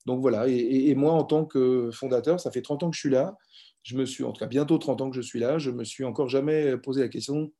Donc 0.06 0.22
voilà, 0.22 0.48
et, 0.48 0.96
moi 0.96 1.12
en 1.12 1.24
tant 1.24 1.46
que 1.46 1.90
fondateur, 1.92 2.40
ça 2.40 2.52
fait 2.52 2.62
30 2.62 2.84
ans 2.84 2.90
que 2.90 2.96
je 2.96 3.02
suis 3.02 3.10
là, 3.10 3.36
je 3.84 3.96
me 3.96 4.06
suis, 4.06 4.24
en 4.24 4.32
tout 4.32 4.40
cas 4.40 4.48
bientôt 4.48 4.78
30 4.78 5.02
ans 5.02 5.10
que 5.10 5.16
je 5.16 5.22
suis 5.22 5.40
là, 5.40 5.58
je 5.58 5.72
me 5.72 5.84
suis 5.84 6.04
encore 6.04 6.30
jamais 6.30 6.78
posé 6.78 7.02
la 7.02 7.10
question 7.10 7.52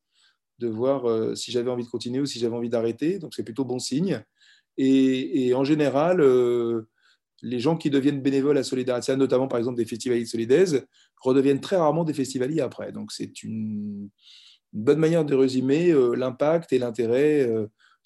de 0.58 0.68
voir 0.68 1.08
euh, 1.08 1.34
si 1.34 1.52
j'avais 1.52 1.70
envie 1.70 1.84
de 1.84 1.88
continuer 1.88 2.20
ou 2.20 2.26
si 2.26 2.38
j'avais 2.38 2.56
envie 2.56 2.68
d'arrêter. 2.68 3.18
Donc 3.18 3.34
c'est 3.34 3.44
plutôt 3.44 3.64
bon 3.64 3.78
signe. 3.78 4.22
Et, 4.76 5.52
en 5.54 5.64
général, 5.64 6.20
euh, 6.20 6.88
les 7.42 7.60
gens 7.60 7.76
qui 7.76 7.90
deviennent 7.90 8.20
bénévoles 8.20 8.58
à 8.58 8.64
Solidarité, 8.64 9.14
notamment 9.16 9.48
par 9.48 9.58
exemple 9.58 9.76
des 9.76 9.84
festivaliers 9.84 10.24
de 10.24 10.28
Solidaise, 10.28 10.86
redeviennent 11.20 11.60
très 11.60 11.76
rarement 11.76 12.04
des 12.04 12.14
festivaliers 12.14 12.60
après. 12.60 12.92
Donc 12.92 13.12
c'est 13.12 13.42
une, 13.42 14.08
bonne 14.72 14.98
manière 14.98 15.24
de 15.24 15.34
résumer 15.34 15.90
euh, 15.90 16.14
l'impact 16.14 16.72
et 16.74 16.78
l'intérêt 16.78 17.50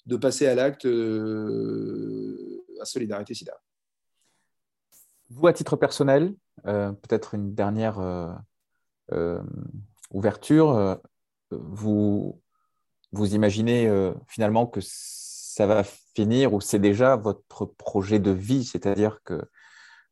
de 0.05 0.15
passer 0.15 0.47
à 0.47 0.55
l'acte 0.55 0.85
à 0.85 2.85
Solidarité 2.85 3.33
SIDA. 3.33 3.53
Vous, 5.29 5.47
à 5.47 5.53
titre 5.53 5.75
personnel, 5.75 6.33
peut-être 6.63 7.33
une 7.33 7.53
dernière 7.53 7.99
ouverture, 10.11 10.99
vous, 11.51 12.41
vous 13.13 13.35
imaginez 13.35 13.87
euh, 13.87 14.11
finalement 14.27 14.65
que 14.65 14.79
ça 14.81 15.67
va 15.67 15.83
finir 16.15 16.53
ou 16.53 16.61
c'est 16.61 16.79
déjà 16.79 17.15
votre 17.15 17.65
projet 17.65 18.19
de 18.19 18.31
vie, 18.31 18.63
c'est-à-dire 18.63 19.19
que 19.23 19.41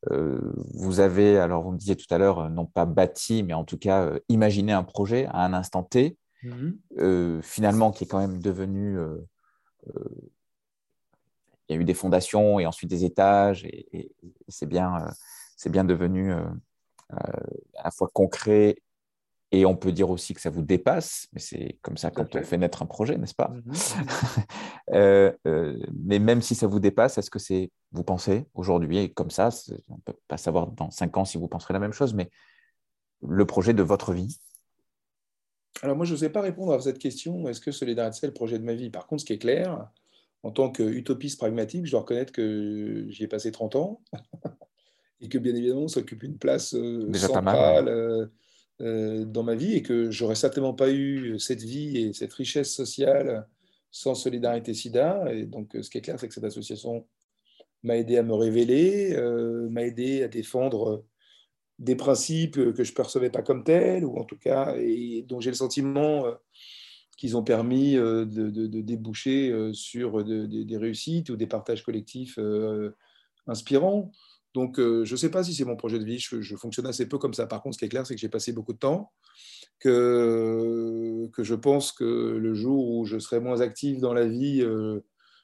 euh, 0.10 0.40
vous 0.74 1.00
avez, 1.00 1.38
alors 1.38 1.64
vous 1.64 1.72
me 1.72 1.78
disiez 1.78 1.96
tout 1.96 2.12
à 2.12 2.18
l'heure, 2.18 2.50
non 2.50 2.66
pas 2.66 2.86
bâti, 2.86 3.44
mais 3.44 3.54
en 3.54 3.64
tout 3.64 3.78
cas 3.78 4.06
euh, 4.06 4.20
imaginé 4.30 4.72
un 4.72 4.84
projet 4.84 5.28
à 5.28 5.46
un 5.46 5.54
instant 5.54 5.84
T, 5.84 6.18
mhm. 6.44 7.42
finalement 7.44 7.92
qui 7.92 8.06
est 8.06 8.08
quand 8.08 8.20
même 8.20 8.42
devenu... 8.42 8.98
il 9.86 9.94
y 11.70 11.74
a 11.74 11.76
eu 11.76 11.86
des 11.86 11.94
fondations 11.94 12.60
et 12.60 12.66
ensuite 12.66 12.90
des 12.90 13.06
étages, 13.06 13.64
et, 13.66 14.12
c'est 14.48 14.66
bien, 14.66 15.06
c'est 15.56 15.72
bien 15.72 15.84
devenu 15.84 16.34
à 17.12 17.84
la 17.84 17.92
fois 17.92 18.10
concret 18.12 18.78
et 19.52 19.66
on 19.66 19.76
peut 19.76 19.92
dire 19.92 20.10
aussi 20.10 20.34
que 20.34 20.40
ça 20.40 20.50
vous 20.50 20.62
dépasse, 20.62 21.28
mais 21.34 21.42
c'est 21.42 21.78
comme 21.82 21.98
ça 21.98 22.10
quand 22.10 22.36
on 22.36 22.44
fait 22.44 22.58
naître 22.58 22.82
un 22.84 22.86
projet, 22.86 23.18
n'est-ce 23.18 23.36
pas? 23.36 23.50
Mhm. 23.50 23.74
euh, 24.94 25.32
euh, 25.46 25.78
Mais 25.94 26.20
même 26.20 26.42
si 26.42 26.56
ça 26.56 26.68
vous 26.68 26.80
dépasse, 26.80 27.18
est-ce 27.18 27.30
que 27.30 27.40
c'est, 27.40 27.70
vous 27.92 28.04
pensez 28.04 28.46
aujourd'hui, 28.54 28.98
et 28.98 29.12
comme 29.12 29.30
ça, 29.30 29.50
on 29.90 29.96
ne 29.96 30.02
peut 30.06 30.16
pas 30.30 30.38
savoir 30.38 30.68
dans 30.68 30.90
cinq 30.90 31.18
ans 31.18 31.26
si 31.26 31.38
vous 31.38 31.50
penserez 31.50 31.74
la 31.74 31.80
même 31.80 31.92
chose, 31.92 32.14
mais 32.14 32.30
le 33.28 33.46
projet 33.46 33.74
de 33.74 33.84
votre 33.84 34.14
vie? 34.14 34.40
Alors 35.82 35.98
moi, 35.98 36.06
je 36.06 36.14
ne 36.14 36.18
sais 36.18 36.30
pas 36.30 36.42
répondre 36.42 36.72
à 36.74 36.80
cette 36.80 37.00
question, 37.00 37.48
est-ce 37.50 37.60
que 37.60 37.72
Solidarité, 37.72 38.20
c'est 38.22 38.28
le 38.28 38.34
projet 38.34 38.58
de 38.58 38.64
ma 38.64 38.74
vie? 38.74 38.90
Par 38.90 39.06
contre, 39.06 39.22
ce 39.22 39.26
qui 39.26 39.34
est 39.34 39.40
clair, 39.40 39.90
en 40.44 40.52
tant 40.52 40.72
qu'utopiste 40.72 41.38
pragmatique, 41.38 41.86
je 41.86 41.92
dois 41.92 42.02
reconnaître 42.02 42.32
que 42.32 43.06
j'y 43.10 43.24
ai 43.26 43.28
passé 43.28 43.52
30 43.52 43.76
ans, 43.76 44.02
et 45.20 45.28
que 45.28 45.38
bien 45.38 45.54
évidemment, 45.54 45.90
ça 45.90 46.00
occupe 46.00 46.24
une 46.24 46.38
place 46.38 46.74
euh, 46.74 47.06
Déjà 47.10 47.28
centrale. 47.28 47.44
Pas 47.44 47.82
mal, 47.82 48.30
dans 48.82 49.44
ma 49.44 49.56
vie 49.56 49.76
et 49.76 49.82
que 49.84 50.10
j'aurais 50.10 50.36
certainement 50.36 50.74
pas 50.74 50.91
eu 50.91 51.38
cette 51.39 51.62
vie 51.62 51.98
et 51.98 52.13
cette 52.13 52.34
richesse 52.34 52.74
sociale 52.74 53.48
sans 53.91 54.15
Solidarité 54.15 54.74
SIDA. 54.74 55.32
Et 55.34 55.46
donc, 55.46 55.78
ce 55.80 55.89
qui 55.89 55.98
est 55.98 56.02
clair, 56.02 56.20
c'est 56.20 56.28
que 56.28 56.34
cette 56.34 56.44
association 56.44 57.06
m'a 57.84 57.98
aidé 57.98 58.17
à 58.17 58.24
me 58.24 58.34
révéler, 58.34 59.13
euh, 59.15 59.70
m'a 59.70 59.84
aidé 59.84 60.24
à 60.24 60.28
défendre 60.28 61.04
des 61.80 61.96
principes 61.96 62.56
que 62.74 62.84
je 62.84 62.91
ne 62.91 62.96
percevais 62.96 63.30
pas 63.30 63.41
comme 63.41 63.63
tels, 63.63 64.06
ou 64.06 64.17
en 64.17 64.24
tout 64.24 64.38
cas, 64.38 64.76
et 64.78 65.26
dont 65.28 65.39
j'ai 65.39 65.50
le 65.50 65.56
sentiment 65.56 66.26
euh, 66.28 66.34
qu'ils 67.17 67.38
ont 67.38 67.44
permis 67.44 67.94
de, 67.94 68.82
déboucher 68.82 69.54
sur 69.74 70.24
des 70.24 70.78
réussites 70.78 71.30
ou 71.30 71.36
des 71.36 71.46
partages 71.46 71.84
collectifs 71.84 72.39
inspirants. 73.46 74.12
Donc, 74.54 74.80
euh, 74.80 75.06
je 75.06 75.14
ne 75.14 75.18
sais 75.18 75.32
pas 75.32 75.44
si 75.44 75.54
c'est 75.54 75.64
mon 75.64 75.78
projet 75.78 75.98
de 75.98 76.04
vie. 76.04 76.20
Je, 76.20 76.56
fonctionne 76.56 76.88
assez 76.88 77.08
peu 77.08 77.18
comme 77.18 77.34
ça. 77.34 77.48
Par 77.48 77.62
contre, 77.62 77.76
ce 77.76 77.80
qui 77.80 77.86
est 77.86 77.90
clair, 77.90 78.06
c'est 78.06 78.16
que 78.16 78.20
j'ai 78.20 78.30
passé 78.30 78.52
beaucoup 78.52 78.74
de 78.74 78.80
temps, 78.80 79.12
que, 79.80 81.30
je 81.38 81.56
pense 81.56 81.92
que 81.92 82.04
le 82.04 82.54
jour 82.54 82.90
où 82.90 83.06
je 83.06 83.18
serai 83.20 83.40
moins 83.40 83.62
actif 83.62 84.00
dans 84.00 84.14
la 84.14 84.28
vie, 84.28 84.62
euh, 84.62 85.00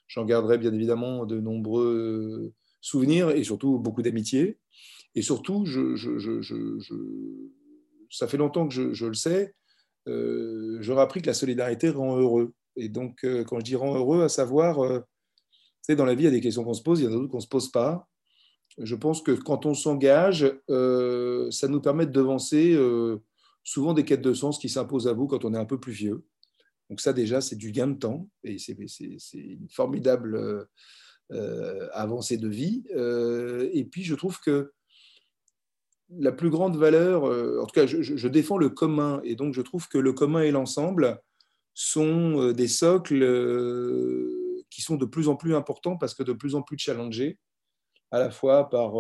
j'en 0.07 0.25
garderai 0.25 0.57
bien 0.57 0.73
évidemment 0.73 1.25
de 1.25 1.39
nombreux 1.39 2.53
souvenirs 2.81 3.29
et 3.29 3.43
surtout 3.43 3.79
beaucoup 3.79 4.01
d'amitié. 4.01 4.59
Et 5.15 5.21
surtout, 5.21 5.65
je, 5.65 5.95
ça 8.11 8.27
fait 8.27 8.37
longtemps 8.37 8.67
que 8.67 8.93
je, 8.93 9.05
le 9.05 9.13
sais, 9.13 9.55
euh, 10.07 10.77
j'aurais 10.81 11.01
appris 11.01 11.21
que 11.21 11.27
la 11.27 11.33
solidarité 11.33 11.89
rend 11.89 12.17
heureux. 12.17 12.53
Et 12.75 12.89
donc, 12.89 13.25
quand 13.47 13.59
je 13.59 13.63
dis 13.63 13.75
rend 13.75 13.95
heureux, 13.95 14.21
à 14.21 14.29
savoir, 14.29 15.01
sais, 15.81 15.95
dans 15.95 16.05
la 16.05 16.13
vie, 16.13 16.23
il 16.23 16.25
y 16.25 16.27
a 16.27 16.31
des 16.31 16.41
questions 16.41 16.63
qu'on 16.63 16.73
se 16.73 16.83
pose, 16.83 16.99
il 16.99 17.05
y 17.05 17.07
en 17.07 17.11
a 17.11 17.13
d'autres 17.15 17.31
qu'on 17.31 17.37
ne 17.37 17.41
se 17.41 17.47
pose 17.47 17.71
pas 17.71 18.07
je 18.77 18.95
pense 18.95 19.21
que 19.21 19.31
quand 19.31 19.65
on 19.65 19.73
s'engage, 19.73 20.51
euh, 20.69 21.49
ça 21.51 21.67
nous 21.67 21.81
permet 21.81 22.05
de 22.05 22.11
devancer 22.11 22.73
euh, 22.73 23.17
souvent 23.63 23.93
des 23.93 24.05
quêtes 24.05 24.21
de 24.21 24.33
sens 24.33 24.59
qui 24.59 24.69
s'imposent 24.69 25.07
à 25.07 25.13
vous 25.13 25.27
quand 25.27 25.45
on 25.45 25.53
est 25.53 25.57
un 25.57 25.65
peu 25.65 25.79
plus 25.79 25.93
vieux. 25.93 26.23
Donc 26.89 27.01
ça 27.01 27.11
déjà, 27.11 27.41
c'est 27.41 27.55
du 27.55 27.71
gain 27.71 27.87
de 27.87 27.97
temps 27.97 28.29
et 28.43 28.57
c'est 28.59 28.77
une 29.33 29.67
formidable 29.69 30.67
euh, 31.31 31.89
avancée 31.91 32.37
de 32.37 32.47
vie. 32.47 32.83
et 33.73 33.85
puis 33.85 34.03
je 34.03 34.15
trouve 34.15 34.39
que 34.39 34.71
la 36.09 36.31
plus 36.31 36.49
grande 36.49 36.77
valeur, 36.77 37.23
en 37.61 37.65
tout 37.65 37.73
cas 37.73 37.85
je, 37.85 38.01
je, 38.01 38.27
défends 38.29 38.57
le 38.57 38.69
commun 38.69 39.19
et 39.25 39.35
donc 39.35 39.53
je 39.53 39.61
trouve 39.61 39.89
que 39.89 39.97
le 39.97 40.13
commun 40.13 40.41
et 40.43 40.51
l'ensemble 40.51 41.21
sont 41.73 42.53
des 42.53 42.69
socles 42.69 43.19
qui 44.69 44.81
sont 44.81 44.95
de 44.95 45.05
plus 45.05 45.27
en 45.27 45.35
plus 45.35 45.53
importants 45.53 45.97
parce 45.97 46.13
que 46.13 46.23
de 46.23 46.31
plus 46.31 46.55
en 46.55 46.61
plus 46.61 46.77
challengés, 46.77 47.37
à 48.11 48.19
la 48.19 48.31
fois 48.31 48.69
par 48.69 48.93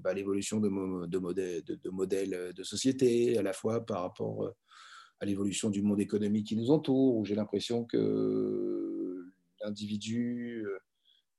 bah, 0.00 0.14
l'évolution 0.14 0.60
de, 0.60 0.68
modèles, 0.68 1.62
de, 1.64 1.90
modèles 1.90 2.52
de 2.54 2.62
société, 2.62 3.36
à 3.36 3.42
la 3.42 3.52
fois 3.52 3.84
par 3.84 4.02
rapport 4.02 4.50
à 5.20 5.26
l'évolution 5.26 5.70
du 5.70 5.82
monde 5.82 6.00
économique 6.00 6.46
qui 6.46 6.56
nous 6.56 6.70
entoure, 6.70 7.16
où 7.16 7.24
j'ai 7.24 7.34
l'impression 7.34 7.84
que 7.84 9.26
l'individu 9.62 10.66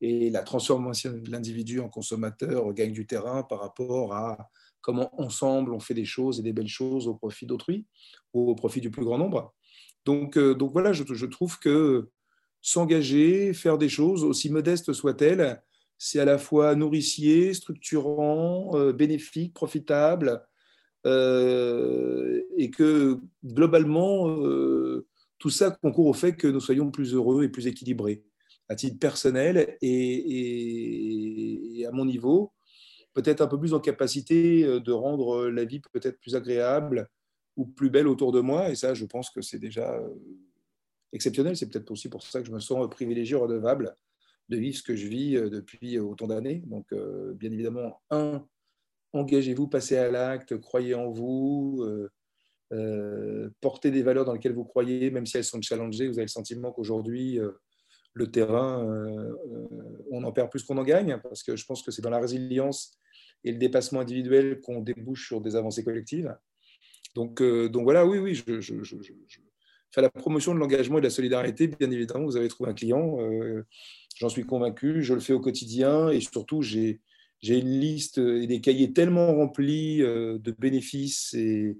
et 0.01 0.29
la 0.29 0.43
transformation 0.43 1.13
de 1.13 1.31
l'individu 1.31 1.79
en 1.79 1.89
consommateur 1.89 2.71
gagne 2.73 2.91
du 2.91 3.07
terrain 3.07 3.43
par 3.43 3.61
rapport 3.61 4.13
à 4.13 4.49
comment 4.81 5.09
ensemble 5.19 5.73
on 5.73 5.79
fait 5.79 5.93
des 5.93 6.05
choses 6.05 6.39
et 6.39 6.43
des 6.43 6.53
belles 6.53 6.67
choses 6.67 7.07
au 7.07 7.15
profit 7.15 7.47
d'autrui 7.47 7.87
ou 8.33 8.51
au 8.51 8.55
profit 8.55 8.81
du 8.81 8.91
plus 8.91 9.03
grand 9.03 9.17
nombre. 9.17 9.53
Donc, 10.05 10.37
euh, 10.37 10.53
donc 10.53 10.73
voilà, 10.73 10.93
je 10.93 11.25
trouve 11.25 11.57
que 11.59 12.09
s'engager, 12.61 13.53
faire 13.53 13.77
des 13.77 13.89
choses, 13.89 14.23
aussi 14.23 14.51
modestes 14.51 14.93
soient-elles, 14.93 15.61
c'est 15.97 16.19
à 16.19 16.25
la 16.25 16.37
fois 16.37 16.75
nourricier, 16.75 17.53
structurant, 17.53 18.71
euh, 18.75 18.93
bénéfique, 18.93 19.53
profitable, 19.53 20.41
euh, 21.05 22.41
et 22.57 22.71
que 22.71 23.19
globalement, 23.43 24.27
tout 25.37 25.49
ça 25.49 25.71
concourt 25.71 26.07
au 26.07 26.13
fait 26.13 26.35
que 26.35 26.47
nous 26.47 26.59
soyons 26.59 26.89
plus 26.89 27.13
heureux 27.13 27.43
et 27.43 27.49
plus 27.49 27.67
équilibrés 27.67 28.23
à 28.69 28.75
titre 28.75 28.99
personnel 28.99 29.77
et, 29.81 31.85
à 31.87 31.91
mon 31.91 32.05
niveau, 32.05 32.53
peut-être 33.13 33.41
un 33.41 33.47
peu 33.47 33.59
plus 33.59 33.73
en 33.73 33.79
capacité 33.79 34.63
euh, 34.63 34.79
de 34.79 34.91
rendre 34.91 35.47
la 35.47 35.65
vie 35.65 35.81
peut-être 35.91 36.19
plus 36.19 36.35
agréable 36.35 37.09
ou 37.55 37.65
plus 37.65 37.89
belle 37.89 38.07
autour 38.07 38.31
de 38.31 38.41
moi. 38.41 38.69
Et 38.69 38.75
ça, 38.75 38.93
je 38.93 39.05
pense 39.05 39.29
que 39.29 39.41
c'est 39.41 39.59
déjà 39.59 39.93
euh, 39.93 40.09
exceptionnel. 41.13 41.55
C'est 41.55 41.69
peut-être 41.69 41.91
aussi 41.91 42.09
pour 42.09 42.23
ça 42.23 42.41
que 42.41 42.47
je 42.47 42.51
me 42.51 42.59
sens 42.59 42.89
privilégié, 42.89 43.35
redevable 43.35 43.95
de 44.49 44.57
vivre 44.57 44.77
ce 44.77 44.83
que 44.83 44.95
je 44.95 45.07
vis 45.07 45.35
euh, 45.35 45.49
depuis 45.49 45.99
autant 45.99 46.27
d'années. 46.27 46.61
Donc, 46.65 46.87
bien 47.35 47.51
évidemment, 47.51 48.01
un, 48.09 48.45
engagez-vous, 49.13 49.67
passez 49.67 49.97
à 49.97 50.09
l'acte, 50.09 50.57
croyez 50.57 50.95
en 50.95 51.09
vous, 51.09 51.85
portez 53.61 53.91
des 53.91 54.03
valeurs 54.03 54.25
dans 54.25 54.33
lesquelles 54.33 54.53
vous 54.53 54.65
croyez, 54.65 55.11
même 55.11 55.25
si 55.25 55.37
elles 55.37 55.43
sont 55.43 55.61
challengées. 55.61 56.07
Vous 56.07 56.17
avez 56.17 56.25
le 56.25 56.29
sentiment 56.29 56.71
qu'aujourd'hui, 56.71 57.39
le 58.15 58.31
terrain, 58.31 58.83
euh, 58.87 59.33
euh, 59.51 59.67
on 60.09 60.23
en 60.23 60.31
perd 60.31 60.49
plus 60.49 60.63
qu'on 60.63 60.77
en 60.77 60.83
gagne, 60.83 61.19
parce 61.21 61.43
que 61.43 61.55
je 61.55 61.65
pense 61.65 61.83
que 61.83 61.91
c'est 61.91 62.01
dans 62.01 62.09
la 62.09 62.19
résilience 62.19 62.97
et 63.43 63.51
le 63.51 63.57
dépassement 63.57 63.99
individuel 63.99 64.61
qu'on 64.61 64.79
débouche 64.79 65.27
sur 65.27 65.41
des 65.41 65.55
avancées 65.55 65.83
collectives. 65.83 66.33
Donc, 67.13 67.41
euh, 67.41 67.67
donc 67.67 67.83
voilà, 67.83 68.05
oui, 68.05 68.17
oui, 68.17 68.33
je, 68.33 68.61
je, 68.61 68.81
fais 69.91 70.01
la 70.01 70.09
promotion 70.09 70.55
de 70.55 70.59
l'engagement 70.59 70.97
et 70.97 71.01
de 71.01 71.07
la 71.07 71.11
solidarité. 71.11 71.67
Bien 71.67 71.91
évidemment, 71.91 72.23
vous 72.23 72.37
avez 72.37 72.47
trouvé 72.47 72.69
un 72.69 72.73
client, 72.73 73.17
j'en 74.15 74.29
suis 74.29 74.45
convaincu, 74.45 75.03
je 75.03 75.13
le 75.13 75.19
fais 75.19 75.33
au 75.33 75.39
quotidien 75.39 76.09
et 76.09 76.19
surtout, 76.19 76.61
j'ai 76.61 76.99
une 77.41 77.79
liste 77.79 78.17
et 78.17 78.47
des 78.47 78.61
cahiers 78.61 78.91
tellement 78.93 79.35
remplis 79.35 79.99
de 79.99 80.55
bénéfices 80.57 81.33
et, 81.33 81.77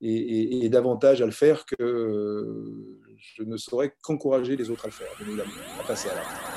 et, 0.00 0.68
d'avantages 0.68 1.22
à 1.22 1.26
le 1.26 1.32
faire 1.32 1.64
que 1.64 2.64
je 3.18 3.42
ne 3.42 3.56
saurais 3.56 3.94
qu'encourager 4.02 4.56
les 4.56 4.70
autres 4.70 4.86
à 4.86 4.88
le 4.88 4.92
faire. 4.92 6.51